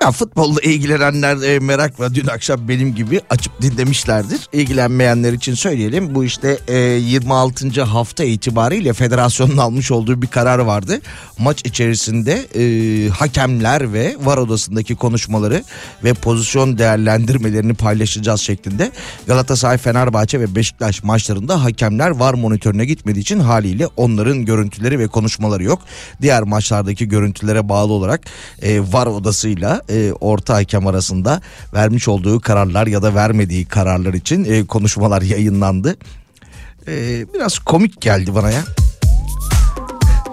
Ya 0.00 0.12
futbolla 0.12 0.60
ilgilenenler 0.60 1.36
e, 1.42 1.58
merakla 1.58 2.14
dün 2.14 2.26
akşam 2.26 2.68
benim 2.68 2.94
gibi 2.94 3.20
açıp 3.30 3.62
dinlemişlerdir. 3.62 4.40
İlgilenmeyenler 4.52 5.32
için 5.32 5.54
söyleyelim. 5.54 6.14
Bu 6.14 6.24
işte 6.24 6.58
e, 6.68 6.76
26. 6.78 7.82
hafta 7.82 8.24
itibariyle 8.24 8.92
federasyonun 8.92 9.56
almış 9.56 9.90
olduğu 9.90 10.22
bir 10.22 10.26
karar 10.26 10.58
vardı. 10.58 11.00
Maç 11.38 11.62
içerisinde 11.64 12.46
e, 12.54 13.08
hakemler 13.08 13.92
ve 13.92 14.16
var 14.24 14.36
odasındaki 14.36 14.96
konuşmaları 14.96 15.64
ve 16.04 16.14
pozisyon 16.14 16.78
değerlendirmelerini 16.78 17.74
paylaşacağız 17.74 18.40
şeklinde. 18.40 18.92
Galatasaray, 19.26 19.78
Fenerbahçe 19.78 20.40
ve 20.40 20.54
Beşiktaş 20.54 21.02
maçlarında 21.02 21.64
hakemler 21.64 22.10
var 22.10 22.34
monitörüne 22.34 22.84
gitmediği 22.84 23.20
için 23.20 23.40
haliyle 23.40 23.86
onların 23.96 24.44
görüntüleri 24.44 24.98
ve 24.98 25.08
konuşmaları 25.08 25.62
yok. 25.62 25.80
Diğer 26.22 26.42
maçlardaki 26.42 27.08
görüntülere 27.08 27.68
bağlı 27.68 27.92
olarak 27.92 28.20
e, 28.62 28.80
var 28.80 29.06
odasıyla 29.06 29.82
e, 29.90 30.12
orta 30.12 30.54
hakem 30.54 30.86
arasında 30.86 31.40
vermiş 31.74 32.08
olduğu 32.08 32.40
kararlar 32.40 32.86
ya 32.86 33.02
da 33.02 33.14
vermediği 33.14 33.64
kararlar 33.64 34.14
için 34.14 34.44
e, 34.44 34.66
konuşmalar 34.66 35.22
yayınlandı. 35.22 35.96
E, 36.88 37.26
biraz 37.34 37.58
komik 37.58 38.00
geldi 38.00 38.34
bana 38.34 38.50
ya. 38.50 38.64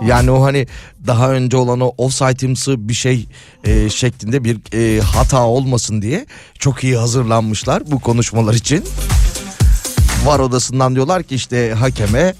Yani 0.05 0.31
o 0.31 0.43
hani 0.43 0.67
daha 1.07 1.31
önce 1.31 1.57
olan 1.57 1.79
o 1.79 1.93
offside'ımsı 1.97 2.89
bir 2.89 2.93
şey 2.93 3.27
e, 3.63 3.89
şeklinde 3.89 4.43
bir 4.43 4.57
e, 4.73 5.01
hata 5.01 5.45
olmasın 5.45 6.01
diye 6.01 6.25
çok 6.59 6.83
iyi 6.83 6.97
hazırlanmışlar 6.97 7.91
bu 7.91 7.99
konuşmalar 7.99 8.53
için. 8.53 8.83
Var 10.25 10.39
odasından 10.39 10.95
diyorlar 10.95 11.23
ki 11.23 11.35
işte 11.35 11.73
hakeme 11.79 12.33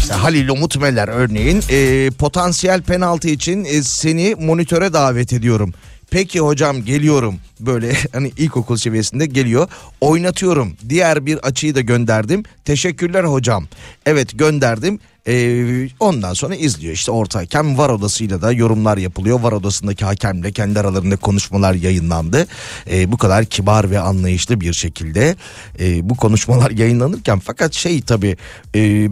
işte 0.00 0.14
Halil 0.14 0.48
Umut 0.48 0.80
Meler 0.80 1.08
örneğin 1.08 1.62
e, 1.70 2.10
potansiyel 2.10 2.82
penaltı 2.82 3.28
için 3.28 3.64
e, 3.64 3.82
seni 3.82 4.34
monitöre 4.38 4.92
davet 4.92 5.32
ediyorum. 5.32 5.74
Peki 6.10 6.40
hocam 6.40 6.84
geliyorum. 6.84 7.36
Böyle 7.60 7.96
hani 8.12 8.32
ilkokul 8.36 8.76
seviyesinde 8.76 9.26
geliyor. 9.26 9.68
Oynatıyorum. 10.00 10.76
Diğer 10.88 11.26
bir 11.26 11.38
açıyı 11.38 11.74
da 11.74 11.80
gönderdim. 11.80 12.42
Teşekkürler 12.64 13.24
hocam. 13.24 13.66
Evet 14.06 14.38
gönderdim 14.38 14.98
Ee, 15.28 15.88
ondan 16.00 16.34
sonra 16.34 16.54
izliyor. 16.54 16.92
İşte 16.94 17.10
orta 17.10 17.38
hakem 17.38 17.78
var 17.78 17.90
odasıyla 17.90 18.42
da 18.42 18.52
yorumlar 18.52 18.96
yapılıyor. 18.96 19.40
Var 19.40 19.52
odasındaki 19.52 20.04
hakemle 20.04 20.52
kendi 20.52 20.80
aralarında 20.80 21.16
konuşmalar 21.16 21.74
yayınlandı. 21.74 22.46
Ee, 22.90 23.12
bu 23.12 23.16
kadar 23.16 23.44
kibar 23.44 23.90
ve 23.90 24.00
anlayışlı 24.00 24.60
bir 24.60 24.72
şekilde 24.72 25.36
e, 25.80 26.08
bu 26.08 26.16
konuşmalar 26.16 26.70
yayınlanırken 26.76 27.38
fakat 27.38 27.74
şey 27.74 28.00
tabi 28.00 28.36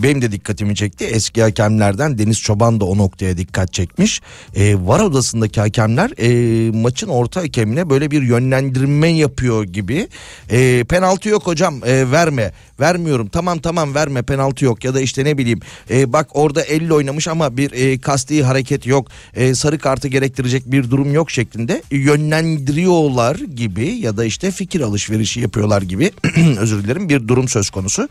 benim 0.02 0.22
de 0.22 0.32
dikkatimi 0.32 0.76
çekti. 0.76 1.04
Eski 1.04 1.42
hakemlerden 1.42 2.18
Deniz 2.18 2.40
Çoban 2.40 2.80
da 2.80 2.84
o 2.84 2.98
noktaya 2.98 3.36
dikkat 3.36 3.72
çekmiş. 3.72 4.20
Ee, 4.56 4.76
var 4.86 5.00
odasındaki 5.00 5.60
hakemler 5.60 6.10
e, 6.18 6.70
maçın 6.70 7.08
orta 7.08 7.42
hakemine 7.42 7.90
böyle 7.90 8.10
bir 8.10 8.22
yönlendirme 8.22 9.08
yapıyor 9.08 9.64
gibi. 9.64 10.08
E, 10.50 10.84
penaltı 10.84 11.28
yok 11.28 11.46
hocam 11.46 11.84
e, 11.84 12.10
verme. 12.10 12.52
Vermiyorum. 12.80 13.28
Tamam 13.28 13.58
tamam 13.58 13.94
verme. 13.94 14.22
Penaltı 14.22 14.64
yok 14.64 14.84
ya 14.84 14.94
da 14.94 15.00
işte 15.00 15.24
ne 15.24 15.38
bileyim 15.38 15.60
e, 15.90 16.03
bak 16.12 16.28
orada 16.32 16.62
elle 16.62 16.94
oynamış 16.94 17.28
ama 17.28 17.57
bir 17.57 17.72
e, 17.72 17.98
kasti 17.98 18.44
hareket 18.44 18.86
yok. 18.86 19.09
E, 19.34 19.55
sarı 19.55 19.78
kartı 19.78 20.09
gerektirecek 20.09 20.62
bir 20.66 20.90
durum 20.90 21.14
yok 21.14 21.30
şeklinde. 21.30 21.82
Yönlendiriyorlar 21.90 23.36
gibi 23.36 23.86
ya 23.86 24.16
da 24.16 24.24
işte 24.24 24.50
fikir 24.50 24.80
alışverişi 24.80 25.40
yapıyorlar 25.40 25.82
gibi 25.82 26.12
özür 26.59 26.84
dilerim 26.84 27.09
bir 27.09 27.28
durum 27.28 27.48
söz 27.48 27.70
konusu. 27.70 28.09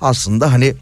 Aslında 0.00 0.52
hani 0.52 0.74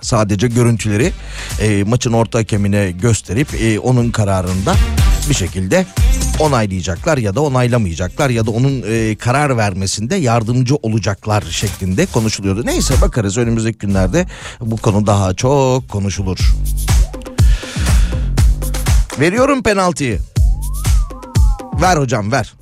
sadece 0.00 0.48
görüntüleri 0.48 1.12
e, 1.60 1.84
maçın 1.84 2.12
orta 2.12 2.38
hakemine 2.38 2.90
gösterip 2.90 3.54
e, 3.60 3.78
onun 3.78 4.10
kararında 4.10 4.74
bir 5.30 5.34
şekilde 5.34 5.86
onaylayacaklar 6.40 7.18
ya 7.18 7.34
da 7.34 7.40
onaylamayacaklar 7.40 8.30
ya 8.30 8.46
da 8.46 8.50
onun 8.50 8.82
e, 8.86 9.16
karar 9.16 9.56
vermesinde 9.56 10.16
yardımcı 10.16 10.76
olacaklar 10.76 11.42
şeklinde 11.50 12.06
konuşuluyordu. 12.06 12.66
Neyse 12.66 12.94
bakarız 13.02 13.38
önümüzdeki 13.38 13.78
günlerde 13.78 14.26
bu 14.60 14.76
konu 14.76 15.06
daha 15.06 15.34
çok 15.34 15.88
konuşulur. 15.88 16.38
Veriyorum 19.20 19.62
penaltıyı. 19.62 20.18
Ver 21.82 21.96
hocam 21.96 22.32
ver. 22.32 22.59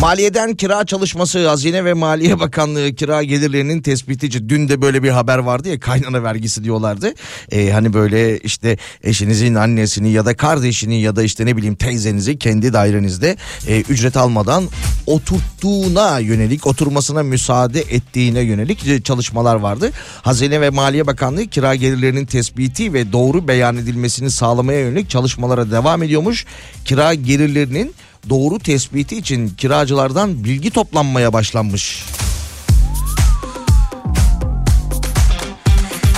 Maliyeden 0.00 0.54
kira 0.54 0.86
çalışması 0.86 1.48
Hazine 1.48 1.84
ve 1.84 1.94
Maliye 1.94 2.38
Bakanlığı 2.40 2.94
kira 2.94 3.22
gelirlerinin 3.22 3.82
tespitici. 3.82 4.48
Dün 4.48 4.68
de 4.68 4.82
böyle 4.82 5.02
bir 5.02 5.08
haber 5.08 5.38
vardı 5.38 5.68
ya 5.68 5.80
kaynana 5.80 6.22
vergisi 6.22 6.64
diyorlardı. 6.64 7.14
Ee, 7.52 7.70
hani 7.70 7.92
böyle 7.92 8.38
işte 8.38 8.78
eşinizin 9.02 9.54
annesini 9.54 10.12
ya 10.12 10.26
da 10.26 10.36
kardeşini 10.36 11.00
ya 11.00 11.16
da 11.16 11.22
işte 11.22 11.46
ne 11.46 11.56
bileyim 11.56 11.74
teyzenizi 11.74 12.38
kendi 12.38 12.72
dairenizde 12.72 13.36
e, 13.68 13.80
ücret 13.80 14.16
almadan 14.16 14.64
oturttuğuna 15.06 16.18
yönelik 16.18 16.66
oturmasına 16.66 17.22
müsaade 17.22 17.80
ettiğine 17.80 18.40
yönelik 18.40 18.86
e, 18.86 19.02
çalışmalar 19.02 19.56
vardı. 19.56 19.90
Hazine 20.22 20.60
ve 20.60 20.70
Maliye 20.70 21.06
Bakanlığı 21.06 21.46
kira 21.46 21.74
gelirlerinin 21.74 22.26
tespiti 22.26 22.92
ve 22.92 23.12
doğru 23.12 23.48
beyan 23.48 23.76
edilmesini 23.76 24.30
sağlamaya 24.30 24.80
yönelik 24.80 25.10
çalışmalara 25.10 25.70
devam 25.70 26.02
ediyormuş. 26.02 26.46
Kira 26.84 27.14
gelirlerinin 27.14 27.94
doğru 28.30 28.58
tespiti 28.58 29.16
için 29.16 29.48
kiracılardan 29.48 30.44
bilgi 30.44 30.70
toplanmaya 30.70 31.32
başlanmış. 31.32 32.04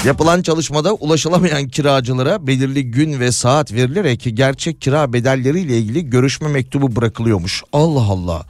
Yapılan 0.04 0.42
çalışmada 0.42 0.94
ulaşılamayan 0.94 1.68
kiracılara 1.68 2.46
belirli 2.46 2.90
gün 2.90 3.20
ve 3.20 3.32
saat 3.32 3.72
verilerek 3.72 4.26
gerçek 4.34 4.80
kira 4.80 5.12
bedelleriyle 5.12 5.78
ilgili 5.78 6.10
görüşme 6.10 6.48
mektubu 6.48 6.96
bırakılıyormuş. 6.96 7.62
Allah 7.72 8.02
Allah. 8.02 8.46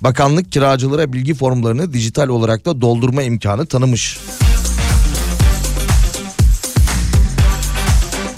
Bakanlık 0.00 0.52
kiracılara 0.52 1.12
bilgi 1.12 1.34
formlarını 1.34 1.92
dijital 1.92 2.28
olarak 2.28 2.64
da 2.66 2.80
doldurma 2.80 3.22
imkanı 3.22 3.66
tanımış. 3.66 4.18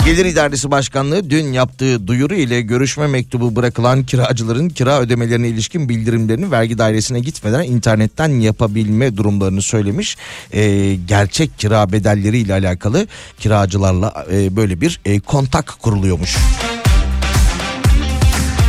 Gelir 0.04 0.24
İdaresi 0.24 0.70
Başkanlığı 0.70 1.30
dün 1.30 1.52
yaptığı 1.52 2.06
duyuru 2.06 2.34
ile 2.34 2.60
görüşme 2.60 3.06
mektubu 3.06 3.56
bırakılan 3.56 4.04
kiracıların 4.04 4.68
kira 4.68 5.00
ödemelerine 5.00 5.48
ilişkin 5.48 5.88
bildirimlerini 5.88 6.50
vergi 6.50 6.78
dairesine 6.78 7.20
gitmeden 7.20 7.62
internetten 7.62 8.28
yapabilme 8.28 9.16
durumlarını 9.16 9.62
söylemiş. 9.62 10.16
Ee, 10.52 10.94
gerçek 11.06 11.58
kira 11.58 11.92
bedelleri 11.92 12.38
ile 12.38 12.52
alakalı 12.52 13.06
kiracılarla 13.38 14.26
e, 14.32 14.56
böyle 14.56 14.80
bir 14.80 15.00
e, 15.04 15.20
kontak 15.20 15.76
kuruluyormuş. 15.82 16.36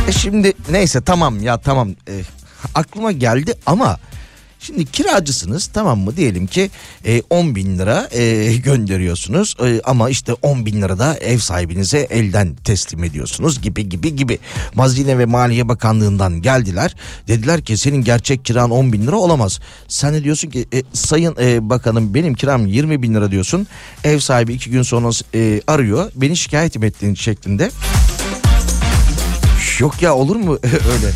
E 0.08 0.12
şimdi 0.12 0.52
neyse 0.70 1.00
tamam 1.00 1.42
ya 1.42 1.58
tamam 1.58 1.88
e, 1.90 2.14
aklıma 2.74 3.12
geldi 3.12 3.54
ama 3.66 3.98
Şimdi 4.66 4.84
kiracısınız 4.84 5.66
tamam 5.66 5.98
mı 5.98 6.16
diyelim 6.16 6.46
ki 6.46 6.70
e, 7.04 7.22
10 7.30 7.54
bin 7.54 7.78
lira 7.78 8.08
e, 8.12 8.56
gönderiyorsunuz 8.64 9.56
e, 9.64 9.80
ama 9.84 10.10
işte 10.10 10.32
10 10.32 10.66
bin 10.66 10.82
lira 10.82 10.98
da 10.98 11.16
ev 11.16 11.38
sahibinize 11.38 11.98
elden 11.98 12.54
teslim 12.54 13.04
ediyorsunuz 13.04 13.62
gibi 13.62 13.88
gibi 13.88 14.16
gibi. 14.16 14.38
Mazine 14.74 15.18
ve 15.18 15.24
Maliye 15.24 15.68
Bakanlığı'ndan 15.68 16.42
geldiler 16.42 16.94
dediler 17.28 17.62
ki 17.62 17.76
senin 17.76 18.04
gerçek 18.04 18.44
kiran 18.44 18.70
10 18.70 18.92
bin 18.92 19.06
lira 19.06 19.16
olamaz. 19.16 19.60
Sen 19.88 20.14
de 20.14 20.24
diyorsun 20.24 20.50
ki 20.50 20.66
e, 20.72 20.82
sayın 20.92 21.36
e, 21.40 21.70
bakanım 21.70 22.14
benim 22.14 22.34
kiram 22.34 22.66
20 22.66 23.02
bin 23.02 23.14
lira 23.14 23.30
diyorsun 23.30 23.66
ev 24.04 24.18
sahibi 24.18 24.52
iki 24.52 24.70
gün 24.70 24.82
sonra 24.82 25.10
e, 25.34 25.60
arıyor 25.66 26.10
beni 26.14 26.36
şikayet 26.36 26.78
mi 26.78 26.86
ettiğin 26.86 27.14
şeklinde. 27.14 27.70
Yok 29.78 30.02
ya 30.02 30.14
olur 30.14 30.36
mu 30.36 30.58
öyle? 30.64 31.12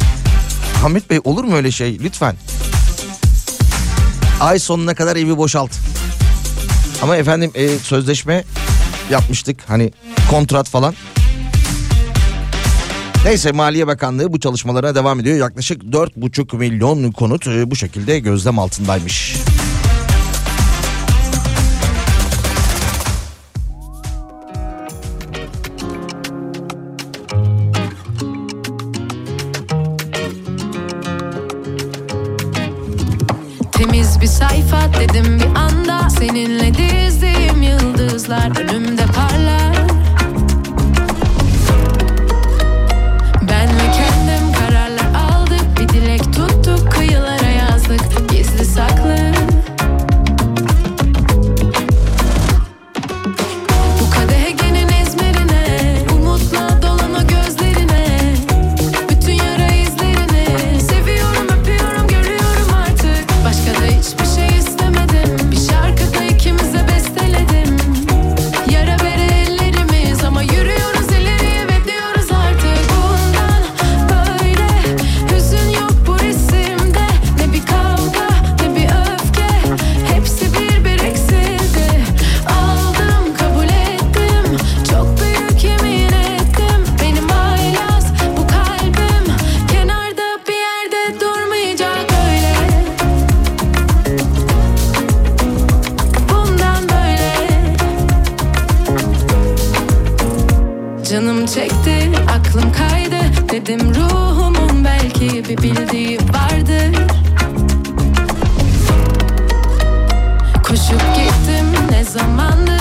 Ahmet 0.84 1.10
Bey 1.10 1.20
olur 1.24 1.44
mu 1.44 1.56
öyle 1.56 1.70
şey 1.70 1.98
lütfen? 1.98 2.36
Ay 4.40 4.58
sonuna 4.58 4.94
kadar 4.94 5.16
evi 5.16 5.36
boşalt. 5.36 5.70
Ama 7.02 7.16
efendim 7.16 7.50
e, 7.54 7.68
sözleşme 7.68 8.44
yapmıştık 9.10 9.60
hani 9.66 9.92
kontrat 10.30 10.68
falan. 10.68 10.94
Neyse 13.24 13.52
Maliye 13.52 13.86
Bakanlığı 13.86 14.32
bu 14.32 14.40
çalışmalara 14.40 14.94
devam 14.94 15.20
ediyor. 15.20 15.36
Yaklaşık 15.36 15.82
4,5 15.82 16.56
milyon 16.56 17.12
konut 17.12 17.46
e, 17.46 17.70
bu 17.70 17.76
şekilde 17.76 18.18
gözlem 18.18 18.58
altındaymış. 18.58 19.34
Müzik 19.34 19.59
bir 34.20 34.26
sayfa 34.26 34.80
dedim 35.00 35.38
bir 35.38 35.58
anda. 35.60 36.10
Seninle 36.10 36.74
dizdiğim 36.74 37.62
yıldızlar 37.62 38.60
önümde 38.60 39.02
I'm 112.16 112.40
under 112.40 112.79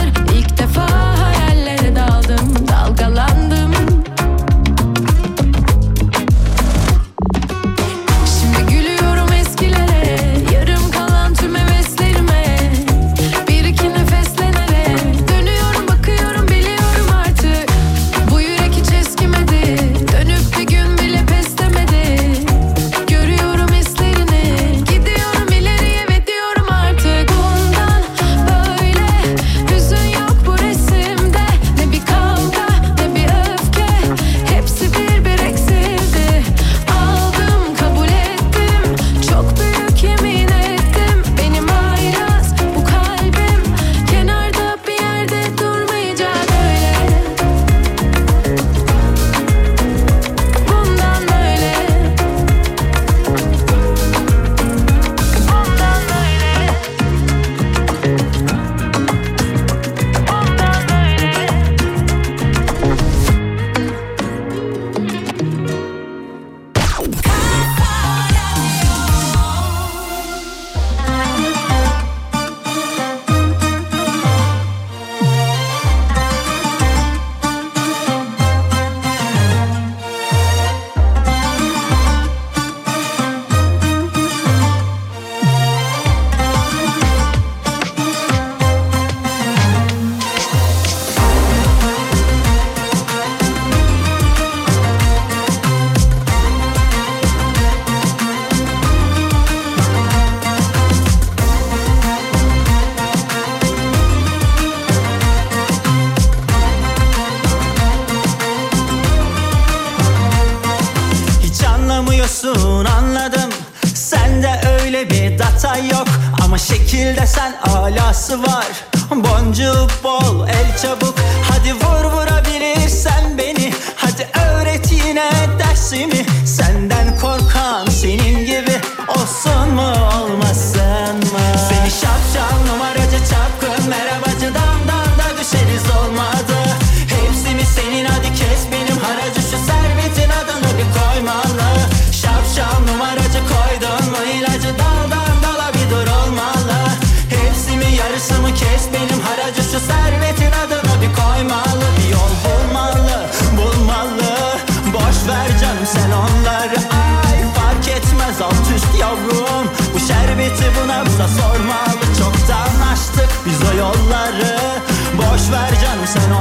ver 166.15 166.38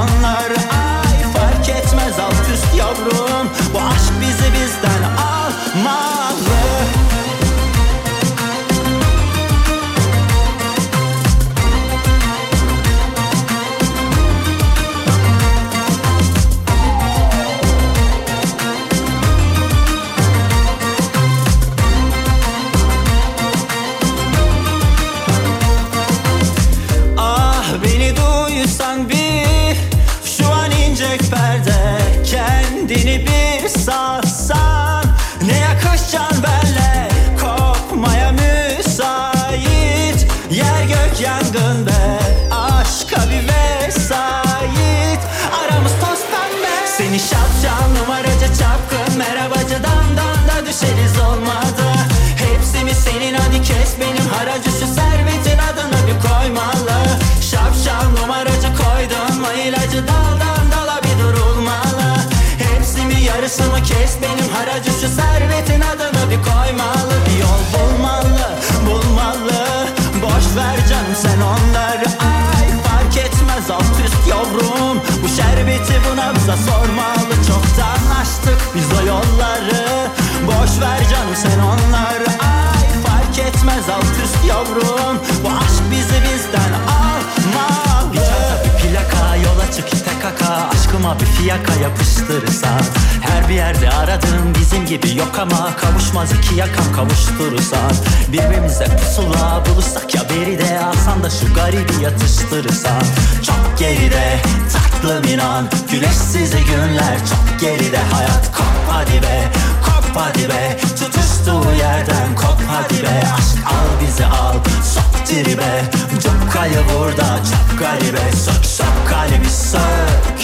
sormalı 76.66 77.34
Çoktan 77.48 78.20
açtık 78.20 78.61
biz 78.74 78.86
o 79.00 79.06
yolları. 79.06 80.09
Boş 80.46 80.80
ver 80.80 81.00
canım 81.11 81.34
sen 81.34 81.59
onları 81.59 82.28
Ay 82.30 83.02
fark 83.06 83.38
etmez 83.38 83.88
alt 83.88 84.24
üst 84.24 84.44
yavrum. 84.48 85.16
Bu 85.44 85.48
aşk 85.48 85.82
bizi 85.90 86.18
bizden 86.24 86.72
almalı. 86.88 88.12
Bir 88.12 88.18
çanta 88.18 88.64
bir 88.64 88.82
plaka 88.82 89.36
yola 89.36 89.72
çık 89.76 89.94
ite 89.94 90.11
kaka. 90.22 90.68
Aşkıma 90.68 91.20
bir 91.20 91.26
fiyaka 91.26 91.74
yapıştırırsan 91.74 92.80
Her 93.20 93.48
bir 93.48 93.54
yerde 93.54 93.90
aradığım 93.90 94.54
bizim 94.61 94.86
gibi 94.86 95.16
yok 95.16 95.38
ama. 95.38 95.76
Kavuşmaz 95.76 96.32
iki 96.32 96.54
yakam 96.54 96.92
kavuşturursan 96.96 97.92
Birbirimize 98.32 98.84
pusula 98.84 99.62
bulursak 99.66 100.14
ya 100.14 100.22
beride 100.30 100.80
Alsan 100.80 101.22
da 101.22 101.30
şu 101.30 101.54
garibi 101.54 102.02
yatıştırırsan 102.02 103.02
Çok 103.46 103.78
geride 103.78 104.40
tatlım 104.73 105.25
inan. 105.25 105.69
Güneşsiz 105.91 106.51
günler 106.51 107.19
çok 107.19 107.61
geride 107.61 107.99
Hayat. 108.12 108.53
Kop 108.57 108.66
hadi 108.91 109.23
be 109.23 109.49
kop 109.85 110.16
hadi 110.16 110.49
be. 110.49 110.77
Tutuştuğu 110.99 111.73
yerden 111.79 112.35
kop 112.37 112.61
hadi 112.69 113.03
be. 113.03 113.23
Aşk 113.37 113.66
al 113.66 114.07
bizi 114.07 114.27
al 114.27 114.55
sok 114.95 115.27
tribe. 115.27 115.85
Çok 116.23 116.53
kayı 116.53 116.81
burada 116.95 117.39
çok 117.51 117.79
garibe. 117.79 118.33
Sök 118.33 118.64
sök 118.64 119.09
kalbi 119.09 119.51
sök. 119.51 120.39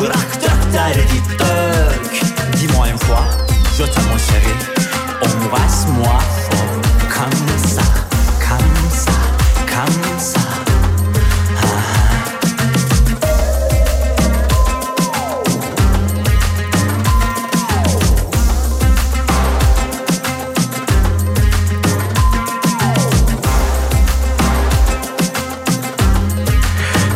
Bırak 0.00 0.38
dök 0.42 0.74
derdi 0.74 1.22
dök. 1.38 2.22
Dis-moi 2.52 2.88
une 2.88 2.98
fois 2.98 3.48
Je 3.78 3.84
t'aime 3.84 4.08
mon 4.08 4.18
chéri. 4.18 4.54
Embrasse-moi 5.22 6.18
fort. 6.50 6.88
Comme 7.14 7.57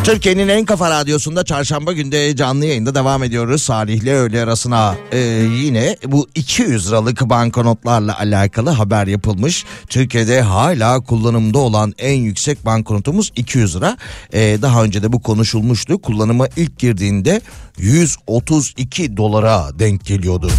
Türkiye'nin 0.03 0.47
en 0.47 0.65
kafa 0.65 0.89
radyosunda 0.89 1.43
çarşamba 1.43 1.93
günde 1.93 2.35
canlı 2.35 2.65
yayında 2.65 2.95
devam 2.95 3.23
ediyoruz. 3.23 3.63
Salih'le 3.63 4.07
öğle 4.07 4.43
arasına 4.43 4.95
Ee, 5.11 5.17
yine 5.63 5.97
bu 6.05 6.27
200 6.35 6.87
liralık 6.87 7.29
banknotlarla 7.29 8.19
alakalı 8.19 8.69
haber 8.69 9.07
yapılmış. 9.07 9.65
Türkiye'de 9.89 10.41
hala 10.41 10.99
kullanımda 10.99 11.57
olan 11.57 11.93
en 11.97 12.19
yüksek 12.19 12.65
banknotumuz 12.65 13.31
200 13.35 13.75
lira. 13.75 13.97
Ee, 14.33 14.57
daha 14.61 14.83
önce 14.83 15.03
de 15.03 15.13
bu 15.13 15.21
konuşulmuştu. 15.21 16.01
Kullanıma 16.01 16.47
ilk 16.57 16.79
girdiğinde 16.79 17.41
132 17.77 19.17
dolara 19.17 19.79
denk 19.79 20.05
geliyordu. 20.05 20.49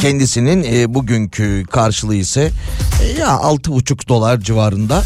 Kendisinin 0.00 0.62
e, 0.62 0.94
bugünkü 0.94 1.64
karşılığı 1.70 2.14
ise 2.14 2.50
e, 3.02 3.20
ya 3.20 3.28
6,5 3.28 4.08
dolar 4.08 4.40
civarında 4.40 5.02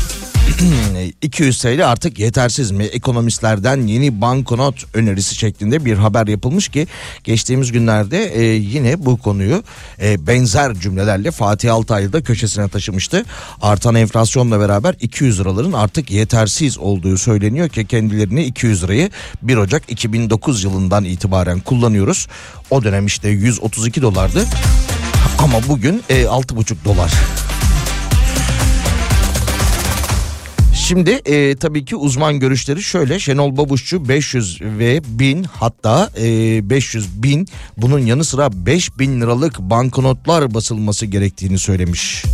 200 1.22 1.58
TL 1.58 1.90
artık 1.90 2.18
yetersiz 2.18 2.70
mi? 2.70 2.84
Ekonomistlerden 2.84 3.86
yeni 3.86 4.20
banknot 4.20 4.84
önerisi 4.94 5.34
şeklinde 5.34 5.84
bir 5.84 5.96
haber 5.96 6.26
yapılmış 6.26 6.68
ki 6.68 6.86
geçtiğimiz 7.24 7.72
günlerde 7.72 8.24
e, 8.24 8.42
yine 8.42 9.04
bu 9.04 9.16
konuyu 9.16 9.62
e, 10.02 10.26
benzer 10.26 10.74
cümlelerle 10.74 11.30
Fatih 11.30 11.74
Altaylı 11.74 12.12
da 12.12 12.22
köşesine 12.22 12.68
taşımıştı. 12.68 13.24
Artan 13.62 13.94
enflasyonla 13.94 14.60
beraber 14.60 14.94
200 15.00 15.40
liraların 15.40 15.72
artık 15.72 16.10
yetersiz 16.10 16.78
olduğu 16.78 17.18
söyleniyor 17.18 17.68
ki 17.68 17.86
kendilerini 17.86 18.44
200 18.44 18.82
lirayı 18.82 19.10
1 19.42 19.56
Ocak 19.56 19.82
2009 19.88 20.64
yılından 20.64 21.04
itibaren 21.04 21.60
kullanıyoruz. 21.60 22.26
O 22.70 22.84
dönem 22.84 23.06
işte 23.06 23.28
132 23.28 24.02
dolardı 24.02 24.46
ama 25.38 25.68
bugün 25.68 26.02
e, 26.08 26.22
6,5 26.22 26.84
dolar. 26.84 27.12
Şimdi 30.84 31.10
e, 31.10 31.56
tabii 31.56 31.84
ki 31.84 31.96
uzman 31.96 32.40
görüşleri 32.40 32.82
şöyle 32.82 33.18
Şenol 33.18 33.56
Babuşçu 33.56 34.08
500 34.08 34.60
ve 34.62 35.00
1000 35.06 35.44
hatta 35.44 36.10
e, 36.18 36.70
500 36.70 37.22
bin 37.22 37.46
bunun 37.76 37.98
yanı 37.98 38.24
sıra 38.24 38.66
5000 38.66 39.20
liralık 39.20 39.58
banknotlar 39.58 40.54
basılması 40.54 41.06
gerektiğini 41.06 41.58
söylemiş. 41.58 42.24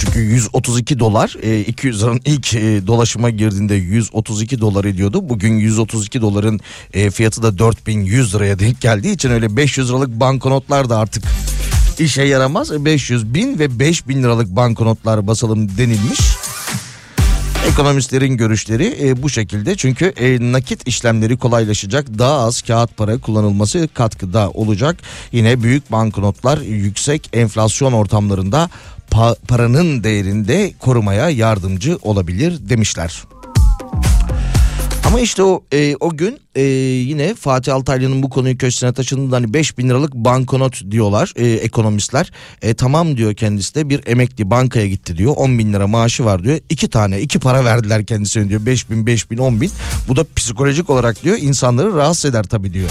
Çünkü 0.00 0.20
132 0.20 0.98
dolar 0.98 1.36
e, 1.42 1.60
200 1.60 2.02
liranın 2.02 2.20
ilk 2.24 2.54
e, 2.54 2.86
dolaşıma 2.86 3.30
girdiğinde 3.30 3.74
132 3.74 4.60
dolar 4.60 4.84
ediyordu. 4.84 5.28
Bugün 5.28 5.58
132 5.58 6.20
doların 6.20 6.60
e, 6.94 7.10
fiyatı 7.10 7.42
da 7.42 7.58
4100 7.58 8.34
liraya 8.34 8.58
denk 8.58 8.80
geldiği 8.80 9.12
için 9.12 9.30
öyle 9.30 9.56
500 9.56 9.88
liralık 9.88 10.20
banknotlar 10.20 10.90
da 10.90 10.98
artık 10.98 11.24
işe 12.00 12.22
yaramaz. 12.22 12.84
500 12.84 13.34
bin 13.34 13.58
ve 13.58 13.78
5000 13.78 14.22
liralık 14.22 14.56
banknotlar 14.56 15.26
basalım 15.26 15.68
denilmiş. 15.78 16.20
Ekonomistlerin 17.68 18.36
görüşleri 18.36 18.96
e, 19.02 19.22
bu 19.22 19.30
şekilde 19.30 19.76
çünkü 19.76 20.06
e, 20.06 20.52
nakit 20.52 20.88
işlemleri 20.88 21.36
kolaylaşacak 21.36 22.18
daha 22.18 22.38
az 22.40 22.62
kağıt 22.62 22.96
para 22.96 23.18
kullanılması 23.18 23.88
katkıda 23.94 24.50
olacak. 24.50 24.96
Yine 25.32 25.62
büyük 25.62 25.92
banknotlar 25.92 26.58
yüksek 26.58 27.28
enflasyon 27.32 27.92
ortamlarında 27.92 28.70
pa- 29.10 29.36
paranın 29.48 30.04
değerinde 30.04 30.72
korumaya 30.78 31.30
yardımcı 31.30 31.98
olabilir 32.02 32.58
demişler. 32.68 33.22
Ama 35.10 35.20
işte 35.20 35.42
o 35.42 35.64
e, 35.72 35.96
o 36.00 36.16
gün 36.16 36.40
e, 36.54 36.62
yine 36.62 37.34
Fatih 37.34 37.74
Altaylı'nın 37.74 38.22
bu 38.22 38.30
konuyu 38.30 38.58
köşesine 38.58 38.92
taşındığında 38.92 39.36
hani 39.36 39.54
5 39.54 39.78
bin 39.78 39.88
liralık 39.88 40.14
banknot 40.14 40.90
diyorlar 40.90 41.32
e, 41.36 41.46
ekonomistler. 41.46 42.32
E, 42.62 42.74
tamam 42.74 43.16
diyor 43.16 43.34
kendisi 43.34 43.74
de 43.74 43.88
bir 43.88 44.00
emekli 44.06 44.50
bankaya 44.50 44.86
gitti 44.86 45.16
diyor 45.16 45.34
10 45.36 45.58
bin 45.58 45.72
lira 45.72 45.86
maaşı 45.86 46.24
var 46.24 46.44
diyor. 46.44 46.58
iki 46.68 46.90
tane 46.90 47.20
iki 47.20 47.38
para 47.38 47.64
verdiler 47.64 48.06
kendisine 48.06 48.48
diyor 48.48 48.66
5 48.66 48.90
bin 48.90 49.06
5 49.06 49.30
bin 49.30 49.38
10 49.38 49.60
bin. 49.60 49.70
Bu 50.08 50.16
da 50.16 50.24
psikolojik 50.36 50.90
olarak 50.90 51.24
diyor 51.24 51.38
insanları 51.40 51.96
rahatsız 51.96 52.24
eder 52.24 52.42
tabii 52.42 52.72
diyor. 52.72 52.90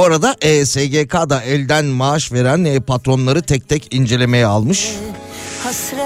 Bu 0.00 0.04
arada 0.04 0.36
e, 0.40 0.66
SGK'da 0.66 1.42
elden 1.42 1.84
maaş 1.84 2.32
veren 2.32 2.64
e, 2.64 2.80
patronları 2.80 3.42
tek 3.42 3.68
tek 3.68 3.94
incelemeye 3.94 4.46
almış. 4.46 4.90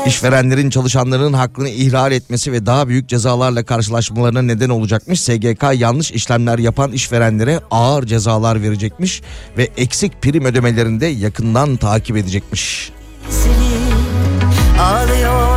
İşverenlerin 0.07 0.71
çalışanların 0.71 1.33
hakkını 1.33 1.69
ihlal 1.69 2.13
etmesi 2.13 2.53
ve 2.53 2.67
daha 2.67 2.89
büyük 2.89 3.09
cezalarla 3.09 3.65
karşılaşmalarına 3.65 4.43
neden 4.43 4.69
olacakmış. 4.69 5.21
SGK 5.21 5.65
yanlış 5.75 6.11
işlemler 6.11 6.59
yapan 6.59 6.93
işverenlere 6.93 7.61
ağır 7.71 8.07
cezalar 8.07 8.63
verecekmiş 8.63 9.23
ve 9.59 9.69
eksik 9.77 10.23
prim 10.23 10.45
ödemelerini 10.45 11.01
de 11.01 11.07
yakından 11.07 11.77
takip 11.77 12.17
edecekmiş. 12.17 12.93
Ağlıyor 14.81 15.54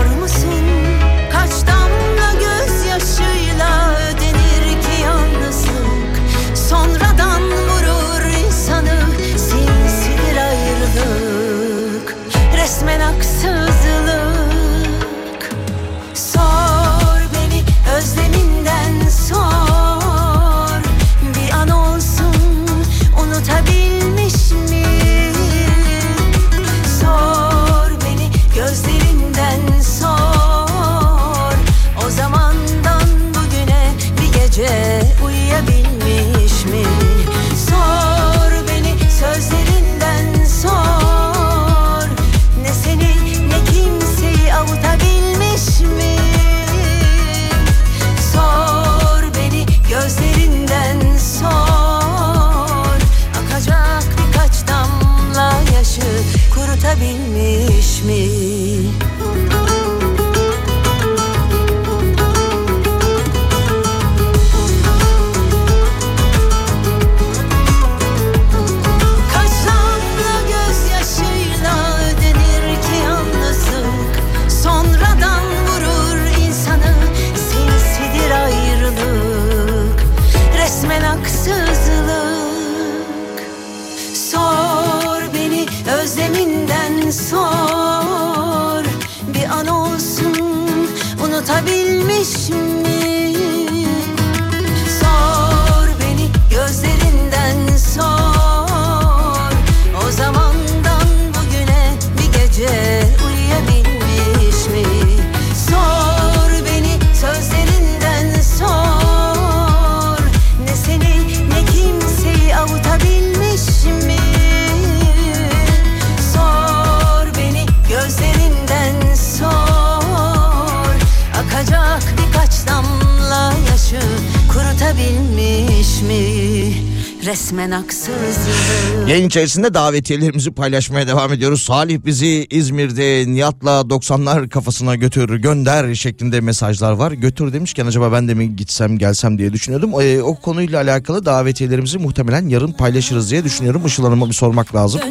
resmen 127.48 127.72
haksızlık. 127.72 129.08
Yayın 129.08 129.28
içerisinde 129.28 129.74
davetiyelerimizi 129.74 130.52
paylaşmaya 130.52 131.08
devam 131.08 131.34
ediyoruz. 131.34 131.64
Salih 131.64 132.00
bizi 132.06 132.48
İzmir'de 132.50 133.26
Nihat'la 133.28 133.80
90'lar 133.82 134.50
kafasına 134.50 134.96
götür 134.96 135.36
gönder 135.36 135.96
şeklinde 135.96 136.42
mesajlar 136.42 136.92
var. 136.92 137.12
Götür 137.12 137.54
demişken 137.54 137.86
acaba 137.86 138.12
ben 138.12 138.28
de 138.28 138.34
mi 138.34 138.56
gitsem 138.56 138.98
gelsem 138.98 139.38
diye 139.38 139.54
düşünüyordum. 139.54 139.94
O, 139.94 140.02
o 140.24 140.36
konuyla 140.36 140.82
alakalı 140.82 141.26
davetiyelerimizi 141.26 141.98
muhtemelen 141.98 142.50
yarın 142.50 142.72
paylaşırız 142.72 143.32
diye 143.32 143.44
düşünüyorum. 143.44 143.86
Işıl 143.86 144.04
Hanım'a 144.04 144.28
bir 144.28 144.34
sormak 144.34 144.76
lazım. 144.76 145.02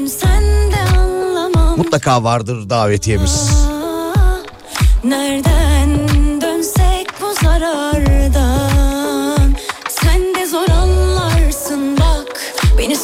Mutlaka 1.77 2.25
vardır 2.25 2.71
davetiyemiz. 2.71 3.51
Nereden? 5.05 5.76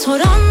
soran 0.03 0.42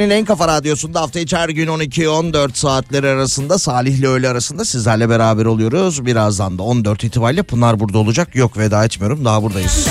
Türkiye'nin 0.00 0.20
en 0.20 0.24
kafa 0.24 0.48
radyosunda 0.48 1.00
hafta 1.00 1.20
içi 1.20 1.36
her 1.36 1.48
gün 1.48 1.66
12-14 1.66 2.54
saatleri 2.54 3.08
arasında 3.08 3.58
Salih 3.58 3.98
ile 3.98 4.08
öğle 4.08 4.28
arasında 4.28 4.64
sizlerle 4.64 5.08
beraber 5.08 5.44
oluyoruz. 5.44 6.06
Birazdan 6.06 6.58
da 6.58 6.62
14 6.62 7.04
itibariyle 7.04 7.42
Pınar 7.42 7.80
burada 7.80 7.98
olacak. 7.98 8.34
Yok 8.34 8.58
veda 8.58 8.84
etmiyorum 8.84 9.24
daha 9.24 9.42
buradayız. 9.42 9.88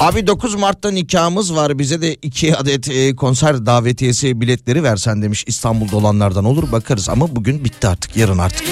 Abi 0.00 0.26
9 0.26 0.54
Mart'ta 0.54 0.90
nikahımız 0.90 1.54
var 1.54 1.78
bize 1.78 2.02
de 2.02 2.14
2 2.14 2.56
adet 2.56 2.90
e, 2.90 3.16
konser 3.16 3.66
davetiyesi 3.66 4.40
biletleri 4.40 4.82
versen 4.82 5.22
demiş 5.22 5.44
İstanbul'da 5.46 5.96
olanlardan 5.96 6.44
olur 6.44 6.72
bakarız 6.72 7.08
ama 7.08 7.36
bugün 7.36 7.64
bitti 7.64 7.88
artık 7.88 8.16
yarın 8.16 8.38
artık. 8.38 8.66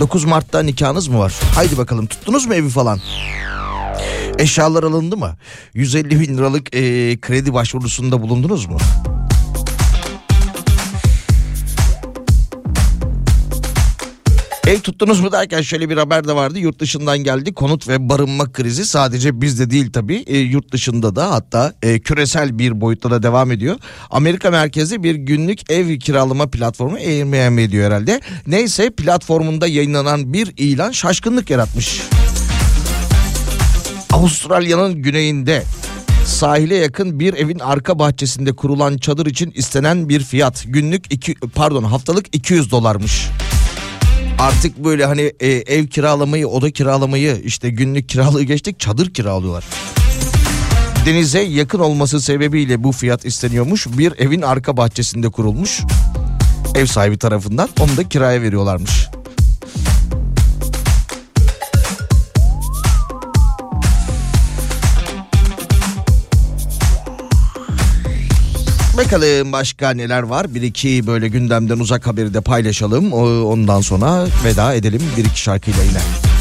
9 0.00 0.24
Mart'ta 0.24 0.62
nikahınız 0.62 1.08
mı 1.08 1.18
var? 1.18 1.34
Haydi 1.54 1.78
bakalım 1.78 2.06
tuttunuz 2.06 2.46
mu 2.46 2.54
evi 2.54 2.68
falan? 2.68 3.00
Eşyalar 4.38 4.82
alındı 4.82 5.16
mı? 5.16 5.36
150 5.74 6.20
bin 6.20 6.36
liralık 6.38 6.74
e, 6.74 6.80
kredi 7.20 7.54
başvurusunda 7.54 8.22
bulundunuz 8.22 8.66
mu? 8.66 8.78
Ev 14.66 14.80
tuttunuz 14.80 15.20
mu 15.20 15.32
derken 15.32 15.62
şöyle 15.62 15.90
bir 15.90 15.96
haber 15.96 16.28
de 16.28 16.34
vardı. 16.34 16.58
Yurt 16.58 16.78
dışından 16.78 17.18
geldi. 17.18 17.54
Konut 17.54 17.88
ve 17.88 18.08
barınma 18.08 18.52
krizi 18.52 18.86
sadece 18.86 19.40
bizde 19.40 19.70
değil 19.70 19.92
tabii. 19.92 20.24
E, 20.26 20.38
yurt 20.38 20.72
dışında 20.72 21.16
da 21.16 21.30
hatta 21.30 21.74
e, 21.82 21.98
küresel 21.98 22.58
bir 22.58 22.80
boyutta 22.80 23.10
da 23.10 23.22
devam 23.22 23.52
ediyor. 23.52 23.76
Amerika 24.10 24.50
merkezli 24.50 25.02
bir 25.02 25.14
günlük 25.14 25.70
ev 25.70 25.98
kiralama 25.98 26.46
platformu 26.46 26.96
Airbnb 26.96 27.70
diyor 27.72 27.86
herhalde. 27.86 28.20
Neyse 28.46 28.90
platformunda 28.90 29.66
yayınlanan 29.66 30.32
bir 30.32 30.52
ilan 30.56 30.92
şaşkınlık 30.92 31.50
yaratmış. 31.50 32.00
Avustralya'nın 34.16 35.02
güneyinde 35.02 35.62
sahile 36.24 36.76
yakın 36.76 37.20
bir 37.20 37.34
evin 37.34 37.58
arka 37.58 37.98
bahçesinde 37.98 38.52
kurulan 38.52 38.98
çadır 38.98 39.26
için 39.26 39.52
istenen 39.54 40.08
bir 40.08 40.20
fiyat 40.20 40.64
günlük 40.66 41.12
iki 41.12 41.34
pardon 41.34 41.82
haftalık 41.82 42.36
200 42.36 42.70
dolarmış. 42.70 43.26
Artık 44.38 44.84
böyle 44.84 45.06
hani 45.06 45.32
e, 45.40 45.48
ev 45.48 45.86
kiralamayı, 45.86 46.48
oda 46.48 46.70
kiralamayı 46.70 47.40
işte 47.44 47.70
günlük 47.70 48.08
kiralığı 48.08 48.42
geçtik 48.42 48.80
çadır 48.80 49.14
kiralıyorlar. 49.14 49.64
Denize 51.06 51.40
yakın 51.40 51.78
olması 51.78 52.20
sebebiyle 52.20 52.84
bu 52.84 52.92
fiyat 52.92 53.24
isteniyormuş. 53.24 53.86
Bir 53.86 54.12
evin 54.18 54.42
arka 54.42 54.76
bahçesinde 54.76 55.28
kurulmuş. 55.28 55.80
Ev 56.74 56.86
sahibi 56.86 57.18
tarafından 57.18 57.68
onu 57.80 57.96
da 57.96 58.08
kiraya 58.08 58.42
veriyorlarmış. 58.42 59.08
Bakalım 68.96 69.52
başka 69.52 69.90
neler 69.90 70.22
var. 70.22 70.54
Bir 70.54 70.62
iki 70.62 71.06
böyle 71.06 71.28
gündemden 71.28 71.78
uzak 71.78 72.06
haberi 72.06 72.34
de 72.34 72.40
paylaşalım. 72.40 73.12
Ondan 73.12 73.80
sonra 73.80 74.26
veda 74.44 74.74
edelim 74.74 75.02
bir 75.16 75.24
iki 75.24 75.40
şarkıyla 75.40 75.82
yine. 75.82 76.35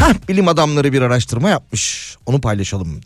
Hah, 0.00 0.14
bilim 0.28 0.48
adamları 0.48 0.92
bir 0.92 1.02
araştırma 1.02 1.50
yapmış. 1.50 2.16
Onu 2.26 2.40
paylaşalım. 2.40 3.00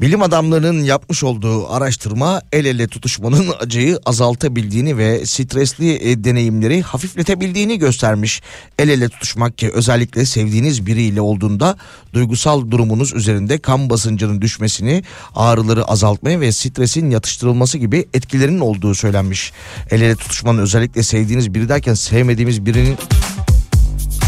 Bilim 0.00 0.22
adamlarının 0.22 0.84
yapmış 0.84 1.24
olduğu 1.24 1.72
araştırma 1.72 2.42
el 2.52 2.64
ele 2.64 2.88
tutuşmanın 2.88 3.48
acıyı 3.60 3.98
azaltabildiğini 4.06 4.96
ve 4.96 5.26
stresli 5.26 6.10
e, 6.10 6.24
deneyimleri 6.24 6.82
hafifletebildiğini 6.82 7.78
göstermiş. 7.78 8.42
El 8.78 8.88
ele 8.88 9.08
tutuşmak 9.08 9.58
ki 9.58 9.70
özellikle 9.70 10.24
sevdiğiniz 10.24 10.86
biriyle 10.86 11.20
olduğunda 11.20 11.76
duygusal 12.12 12.70
durumunuz 12.70 13.12
üzerinde 13.12 13.58
kan 13.58 13.90
basıncının 13.90 14.42
düşmesini, 14.42 15.04
ağrıları 15.34 15.84
azaltmaya 15.84 16.40
ve 16.40 16.52
stresin 16.52 17.10
yatıştırılması 17.10 17.78
gibi 17.78 18.08
etkilerinin 18.14 18.60
olduğu 18.60 18.94
söylenmiş. 18.94 19.52
El 19.90 20.00
ele 20.00 20.16
tutuşmanın 20.16 20.58
özellikle 20.58 21.02
sevdiğiniz 21.02 21.54
biri 21.54 21.68
derken 21.68 21.94
sevmediğimiz 21.94 22.66
birinin 22.66 22.96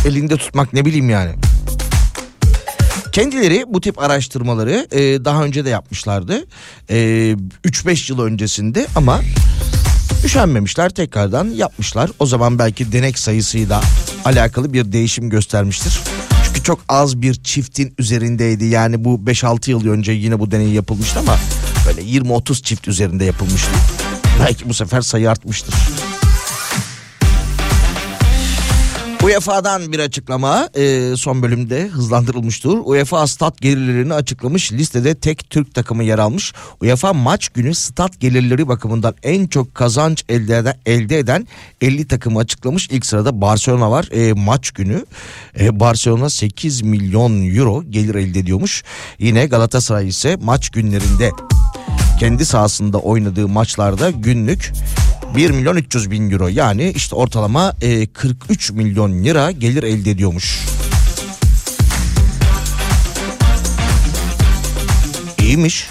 elinde 0.07 0.37
tutmak 0.37 0.73
ne 0.73 0.85
bileyim 0.85 1.11
yani. 1.11 1.35
Kendileri 3.13 3.65
bu 3.69 3.81
tip 3.81 3.99
araştırmaları 3.99 4.87
e, 4.93 5.25
daha 5.25 5.45
önce 5.45 5.65
de 5.65 5.71
yapmışlardı. 5.71 6.45
E, 6.91 6.97
3-5 7.65 8.13
yıl 8.13 8.21
öncesinde 8.21 8.87
ama 8.97 9.21
üşenmemişler 10.25 10.91
tekrardan 10.91 11.45
yapmışlar. 11.45 12.11
O 12.19 12.27
zaman 12.27 12.59
belki 12.59 12.93
denek 12.93 13.19
sayısıyla 13.19 13.83
alakalı 14.25 14.73
bir 14.73 14.93
değişim 14.93 15.31
göstermiştir. 15.31 16.01
Çünkü 16.45 16.63
çok 16.63 16.81
az 16.89 17.23
bir 17.23 17.35
çiftin 17.35 17.95
üzerindeydi. 17.99 18.65
Yani 18.65 19.05
bu 19.05 19.21
5-6 19.27 19.71
yıl 19.71 19.89
önce 19.89 20.13
yine 20.13 20.39
bu 20.39 20.51
deney 20.51 20.69
yapılmıştı 20.69 21.19
ama 21.19 21.37
böyle 21.87 22.01
20-30 22.03 22.63
çift 22.63 22.89
üzerinde 22.89 23.25
yapılmıştı. 23.25 23.71
Belki 24.41 24.69
bu 24.69 24.75
sefer 24.75 25.01
sayı 25.01 25.31
artmıştır. 25.31 25.75
UEFA'dan 29.25 29.93
bir 29.93 29.99
açıklama 29.99 30.69
e, 30.75 31.17
son 31.17 31.43
bölümde 31.43 31.87
hızlandırılmıştır. 31.89 32.79
UEFA 32.85 33.27
stat 33.27 33.61
gelirlerini 33.61 34.15
açıklamış. 34.15 34.73
Listede 34.73 35.15
tek 35.15 35.51
Türk 35.51 35.75
takımı 35.75 36.05
yer 36.05 36.19
almış. 36.19 36.53
UEFA 36.83 37.13
maç 37.13 37.49
günü 37.49 37.75
stat 37.75 38.21
gelirleri 38.21 38.69
bakımından 38.69 39.15
en 39.23 39.47
çok 39.47 39.75
kazanç 39.75 40.25
elde 40.29 40.57
eden, 40.57 40.75
elde 40.87 41.19
eden 41.19 41.47
50 41.81 42.09
takımı 42.09 42.39
açıklamış. 42.39 42.89
İlk 42.91 43.07
sırada 43.07 43.41
Barcelona 43.41 43.91
var. 43.91 44.09
E, 44.13 44.33
maç 44.33 44.71
günü 44.71 45.05
e, 45.61 45.81
Barcelona 45.81 46.31
8 46.31 46.83
milyon 46.83 47.57
euro 47.57 47.83
gelir 47.91 48.15
elde 48.15 48.39
ediyormuş. 48.39 48.85
Yine 49.19 49.47
Galatasaray 49.47 50.09
ise 50.09 50.37
maç 50.43 50.71
günlerinde 50.71 51.31
kendi 52.21 52.45
sahasında 52.45 52.99
oynadığı 52.99 53.49
maçlarda 53.49 54.11
günlük 54.11 54.73
1 55.37 55.51
milyon 55.51 55.77
300 55.77 56.11
bin 56.11 56.31
euro 56.31 56.49
yani 56.49 56.93
işte 56.97 57.17
ortalama 57.17 57.73
e, 57.81 58.07
43 58.07 58.71
milyon 58.71 59.25
lira 59.25 59.51
gelir 59.51 59.83
elde 59.83 60.11
ediyormuş. 60.11 60.67
İyiymiş. 65.39 65.89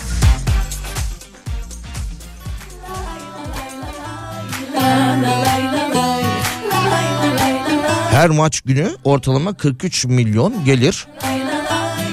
Her 8.11 8.29
maç 8.29 8.61
günü 8.61 8.95
ortalama 9.03 9.53
43 9.53 10.05
milyon 10.05 10.65
gelir. 10.65 11.07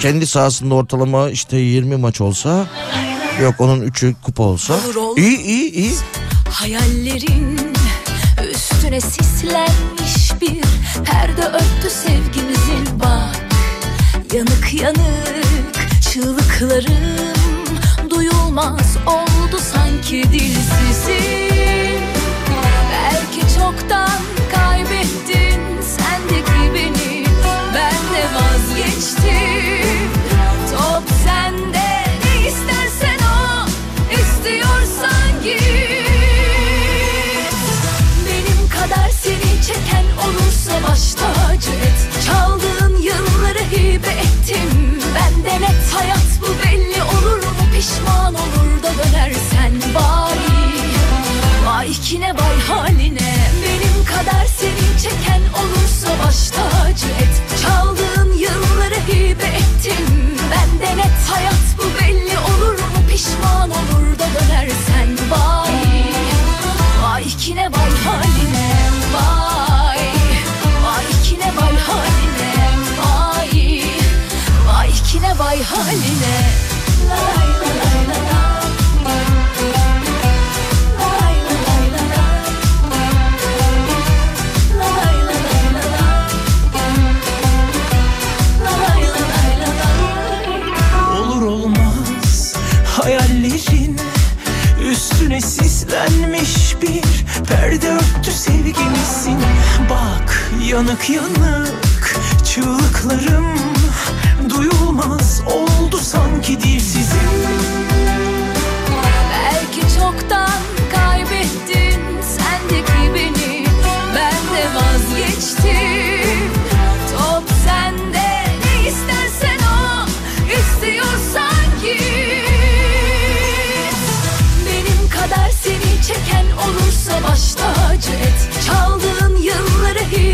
Kendi 0.01 0.27
sahasında 0.27 0.75
ortalama 0.75 1.31
işte 1.31 1.57
20 1.57 1.97
maç 1.97 2.21
olsa 2.21 2.67
yok 3.43 3.55
onun 3.59 3.81
3'ü 3.83 4.15
kupa 4.23 4.43
olsa. 4.43 4.77
İyi 5.17 5.39
iyi 5.39 5.73
iyi. 5.73 5.93
Hayallerin 6.51 7.73
üstüne 8.51 9.01
sislenmiş 9.01 10.41
bir 10.41 10.63
perde 11.05 11.43
örttü 11.43 11.91
sevgimizin 11.91 13.01
bak. 13.01 13.37
Yanık 14.35 14.75
yanık 14.75 16.03
çığlıklarım 16.03 17.37
duyulmaz 18.11 18.97
oldu 19.07 19.59
sanki 19.73 20.23
dilsizim 20.33 22.03
Belki 22.93 23.41
çoktan 23.59 24.21
olursa 40.77 40.93
baş 40.93 41.15
tacı 41.15 41.71
et. 41.71 42.25
Çaldığın 42.27 42.97
yılları 42.97 43.59
hibe 43.59 44.09
ettim. 44.09 45.01
Ben 45.15 45.45
de 45.45 45.61
net 45.61 45.95
hayat 45.95 46.41
bu 46.41 46.47
belli 46.47 47.03
olur 47.03 47.39
mu? 47.39 47.65
Pişman 47.75 48.35
olur 48.35 48.83
da 48.83 48.91
dönersen 48.99 49.95
bari. 49.95 50.57
Vay 51.67 51.93
kine 51.93 52.35
vay 52.35 52.61
haline. 52.69 53.35
Benim 53.63 54.05
kadar 54.05 54.47
seni 54.47 55.03
çeken 55.03 55.43
olursa 55.63 56.09
baş 56.27 56.51
tacı 56.51 57.07
et. 57.07 57.43
Çaldığın 57.63 58.33
yılları 58.33 59.01
hibe 59.09 59.47
ettim. 59.47 60.07
Ben 60.51 60.81
de 60.81 60.97
net 60.97 61.31
hayat 61.31 61.65
bu 61.79 62.01
belli 62.01 62.39
olur 62.39 62.79
mu? 62.79 63.09
Pişman 63.11 63.71
olur 63.71 64.19
da 64.19 64.27
dönersen 64.41 65.31
vay 65.31 65.73
Vay 67.03 67.25
kine 67.25 67.63
vay 67.63 67.91
haline. 68.05 68.77
Vay 69.15 69.66
haline 71.87 72.53
vay 72.99 73.83
Vay 74.67 74.91
kine 75.09 75.33
vay 75.39 75.63
haline 75.63 76.37
Lay 77.11 77.49
lay 77.63 78.07
lay. 78.11 78.27
Olur 91.21 91.43
olmaz 91.43 92.55
hayallerin 92.97 94.01
Perde 97.49 97.89
örttü 97.89 98.31
sevgilisin 98.31 99.39
Bak 99.91 100.36
yanık 100.65 101.11
yanık 101.11 102.17
Çığlıklarım 102.45 103.47
Duyulmaz 104.51 105.43
oldu 105.47 105.99
sanki 105.99 106.61
dilsizim 106.61 107.76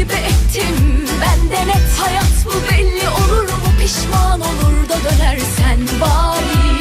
hibe 0.03 0.15
ettim. 0.15 1.07
Ben 1.20 1.51
de 1.51 1.66
net 1.66 1.99
hayat 1.99 2.35
bu 2.45 2.53
belli 2.70 3.09
olur 3.09 3.43
mu? 3.43 3.69
Pişman 3.81 4.41
olur 4.41 4.89
da 4.89 4.97
dönersen 5.05 6.01
bari. 6.01 6.73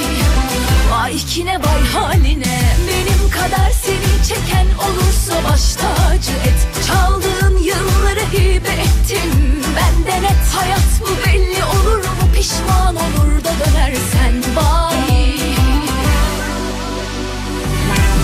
Vay 0.91 1.17
kine 1.17 1.59
vay 1.59 1.85
haline. 1.93 2.59
Benim 2.87 3.29
kadar 3.31 3.71
seni 3.71 4.27
çeken 4.27 4.67
olursa 4.87 5.51
baş 5.51 5.75
tacı 5.75 6.31
et. 6.31 6.67
Çaldığın 6.87 7.57
yılları 7.57 8.25
hibe 8.33 8.81
ettim. 8.81 9.31
Ben 9.75 10.05
de 10.05 10.21
net 10.21 10.55
hayat 10.55 10.89
bu 11.01 11.27
belli 11.27 11.63
olur 11.63 11.97
mu? 11.97 12.33
Pişman 12.35 12.95
olur 12.95 13.43
da 13.43 13.51
dönersen 13.65 14.55
bari 14.55 14.90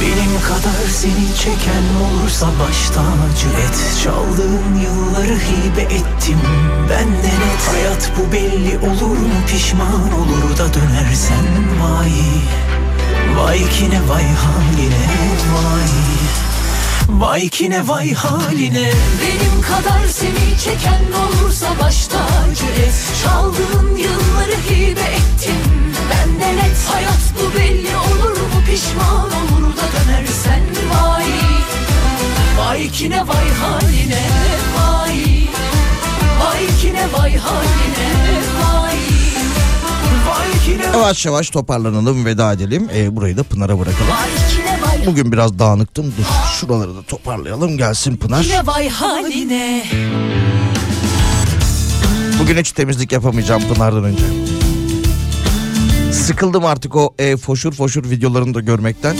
Benim 0.08 0.42
kadar 0.42 0.90
seni 0.92 1.36
çeken 1.36 1.84
olursa 2.06 2.48
baş 2.48 2.90
tacı 2.90 3.48
et. 3.48 4.04
Çaldığın 4.04 4.76
yılları 4.76 5.40
hibe 5.40 5.82
ettim 5.82 6.40
Ben 6.90 7.08
de 7.08 7.28
net. 7.28 7.62
Hayat 7.72 8.12
bu 8.18 8.32
belli 8.32 8.78
olur 8.78 9.18
mu? 9.18 9.34
Pişman 9.48 10.14
olur 10.14 10.58
da 10.58 10.74
dönersen. 10.74 11.46
Vay 11.82 12.12
Vay 13.38 13.70
kine 13.70 14.00
vay 14.10 14.24
haline 14.24 15.08
vay. 15.54 15.90
Vay 17.10 17.50
kine 17.50 17.88
vay 17.88 18.14
haline. 18.14 18.92
Benim 19.22 19.62
kadar 19.62 20.08
seni 20.08 20.58
çeken 20.64 21.04
olursa 21.12 21.68
baş 21.82 22.08
tacı 22.08 22.66
et. 22.66 22.94
Çaldığın 23.24 23.98
yılları 23.98 24.58
hibe 24.70 25.02
ettim 25.02 25.86
Ben 26.12 26.40
de 26.40 26.56
net 26.56 26.78
hayat 26.92 27.22
bu 27.36 27.58
belli 27.60 27.96
olur 27.98 28.38
mu 28.38 28.62
pişman 28.72 29.26
olur 29.26 29.74
da 29.78 29.86
dönersen 29.94 30.62
vay 30.94 31.26
Vay 32.60 32.90
kine 32.92 33.28
vay 33.28 33.50
haline 33.62 34.24
vay 34.78 35.48
Vay 36.40 36.68
kine 36.82 37.08
vay 37.14 37.38
haline 37.38 38.42
vay 38.62 38.98
Yavaş 40.94 41.26
yavaş 41.26 41.50
toparlanalım 41.50 42.26
veda 42.26 42.54
edelim. 42.54 42.90
Ee, 42.96 43.16
burayı 43.16 43.38
da 43.38 43.44
Pınar'a 43.44 43.80
bırakalım. 43.80 44.14
Bugün 45.06 45.32
biraz 45.32 45.60
dağınıktım. 45.60 46.06
Dur 46.06 46.24
şuraları 46.60 46.96
da 46.96 47.02
toparlayalım 47.02 47.78
gelsin 47.78 48.18
Pınar. 48.18 48.46
Bugün 52.40 52.58
hiç 52.58 52.72
temizlik 52.72 53.12
yapamayacağım 53.12 53.64
Pınar'dan 53.74 54.04
önce. 54.04 54.24
Sıkıldım 56.28 56.66
artık 56.66 56.95
o 56.95 57.14
e, 57.20 57.38
foşur 57.38 57.72
foşur 57.72 58.10
videolarını 58.10 58.54
da 58.54 58.60
görmekten. 58.60 59.16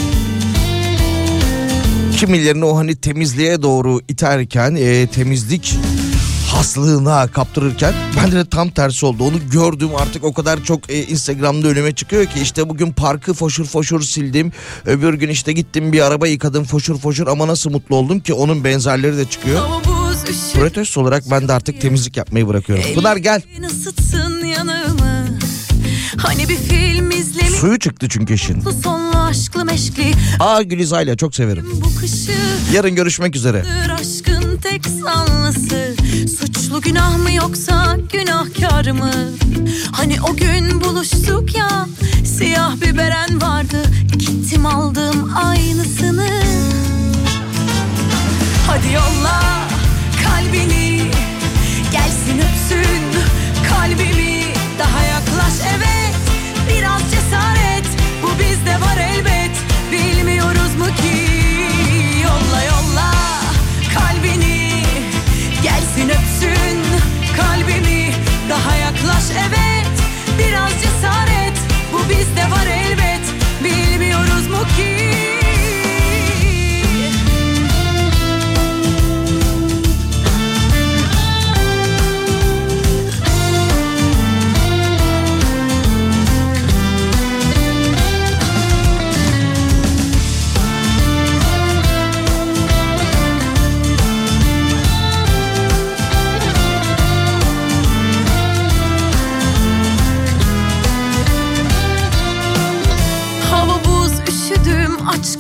Kimilerini 2.18 2.66
o 2.66 2.78
hani 2.78 2.96
temizliğe 2.96 3.62
doğru 3.62 4.02
iterken 4.08 4.76
e, 4.76 5.08
temizlik 5.08 5.76
haslığına 6.52 7.28
kaptırırken 7.28 7.94
bende 8.18 8.36
de 8.36 8.50
tam 8.50 8.70
tersi 8.70 9.06
oldu. 9.06 9.24
Onu 9.24 9.50
gördüm 9.52 9.90
artık 9.98 10.24
o 10.24 10.34
kadar 10.34 10.64
çok 10.64 10.92
e, 10.92 11.04
Instagram'da 11.04 11.68
önüme 11.68 11.96
çıkıyor 11.96 12.26
ki 12.26 12.40
işte 12.42 12.70
bugün 12.70 12.92
parkı 12.92 13.34
foşur 13.34 13.66
foşur 13.66 14.02
sildim. 14.02 14.52
Öbür 14.86 15.14
gün 15.14 15.30
işte 15.30 15.54
gittim 15.54 15.94
bir 15.94 16.02
araba 16.02 16.28
yıkadım 16.28 16.64
foşur 16.64 16.98
foşur 16.98 17.28
ama 17.28 17.48
nasıl 17.48 17.72
mutlu 17.72 17.96
oldum 17.96 18.20
ki 18.20 18.34
onun 18.34 18.64
benzerleri 18.64 19.18
de 19.18 19.26
çıkıyor. 19.26 19.62
Protesto 20.54 21.02
olarak 21.02 21.24
ben 21.32 21.48
de 21.48 21.54
artık 21.54 21.82
temizlik 21.82 22.18
yapmayı 22.18 22.48
bırakıyorum. 22.48 22.86
Pınar 22.96 23.18
gel. 23.18 23.42
yanımı 24.48 24.87
Hani 26.18 26.49
bir 26.49 26.56
film 26.57 27.11
izlemiş? 27.11 27.52
Suyu 27.53 27.80
çıktı 27.80 28.07
çünkü 28.10 28.34
işin. 28.34 28.61
Sonlu 28.84 29.18
aşklı 29.18 29.65
meşkli. 29.65 30.14
Aa 30.39 30.61
Gülizay'la 30.61 31.15
çok 31.18 31.35
severim. 31.35 31.65
Bu 31.85 31.99
kışı 31.99 32.31
Yarın 32.73 32.95
görüşmek 32.95 33.35
üzere. 33.35 33.65
aşkın 33.94 34.57
tek 34.57 34.85
sanlısı 35.03 35.95
Suçlu 36.39 36.81
günah 36.81 37.18
mı 37.18 37.31
yoksa 37.31 37.98
günahkar 38.14 38.91
mı? 38.91 39.11
Hani 39.91 40.22
o 40.22 40.35
gün 40.35 40.81
buluştuk 40.81 41.56
ya 41.57 41.88
Siyah 42.38 42.81
bir 42.81 42.98
beren 42.98 43.41
vardı. 43.41 43.84
Gittim 44.18 44.65
aldım 44.65 45.31
aynısını. 45.35 46.27
Hadi 48.68 48.94
yolla 48.94 49.41
kalbini 50.23 51.11
Gelsin 51.91 52.38
öpsün 52.39 53.07
öpsün 66.10 66.82
kalbimi 67.38 68.11
Daha 68.49 68.76
yaklaş 68.76 69.24
evet 69.32 69.77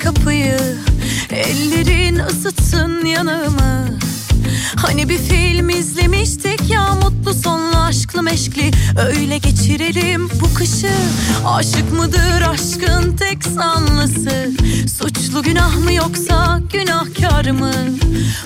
kapıyı 0.07 0.57
Ellerin 1.31 2.19
ısıtsın 2.19 3.05
yanımı 3.05 3.99
Hani 4.75 5.09
bir 5.09 5.17
film 5.17 5.69
izlemiştik 5.69 6.69
ya 6.69 6.95
mutlu 6.95 7.33
sonlu 7.33 7.77
aşklı 7.77 8.23
meşkli. 8.23 8.71
Öyle 9.07 9.37
geçirelim 9.37 10.29
bu 10.29 10.53
kışı. 10.53 10.91
Aşık 11.45 11.93
mıdır 11.93 12.41
aşkın 12.41 13.15
tek 13.15 13.43
sanlısı 13.43 14.51
Suçlu 14.97 15.43
günah 15.43 15.77
mı 15.77 15.93
yoksa 15.93 16.59
günahkar 16.73 17.51
mı? 17.51 17.73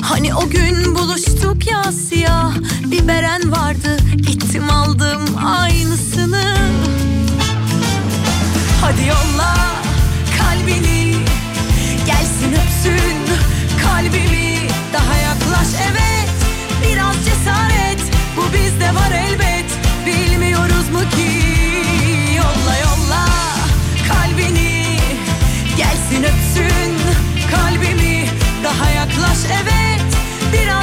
Hani 0.01 0.35
o 0.35 0.49
gün 0.49 0.95
buluştuk 0.95 1.71
ya 1.71 1.83
siyah 1.83 2.53
bir 2.85 3.07
beren 3.07 3.51
vardı. 3.51 3.97
Gittim 4.15 4.69
aldım 4.69 5.21
aynısını. 5.45 6.57
Hadi 8.81 9.01
yolla 9.07 9.71
kalbini 10.37 11.00
Büyüsün 12.83 13.17
kalbimi 13.83 14.57
daha 14.93 15.15
yaklaş. 15.17 15.67
Evet 15.91 16.29
Biraz 16.83 17.15
cesaret. 17.25 17.99
Bu 18.37 18.53
bizde 18.53 18.95
var 18.95 19.11
elbet. 19.11 19.65
Bilmiyoruz 20.05 20.89
mu 20.89 20.99
ki? 20.99 21.31
Yolla 22.37 22.77
yolla. 22.77 23.25
Kalbini 24.07 24.97
Gelsin 25.77 26.23
öpsün. 26.23 26.97
Kalbimi 27.51 28.25
daha 28.63 28.89
yaklaş. 28.91 29.37
Evet 29.63 30.01
Biraz 30.53 30.80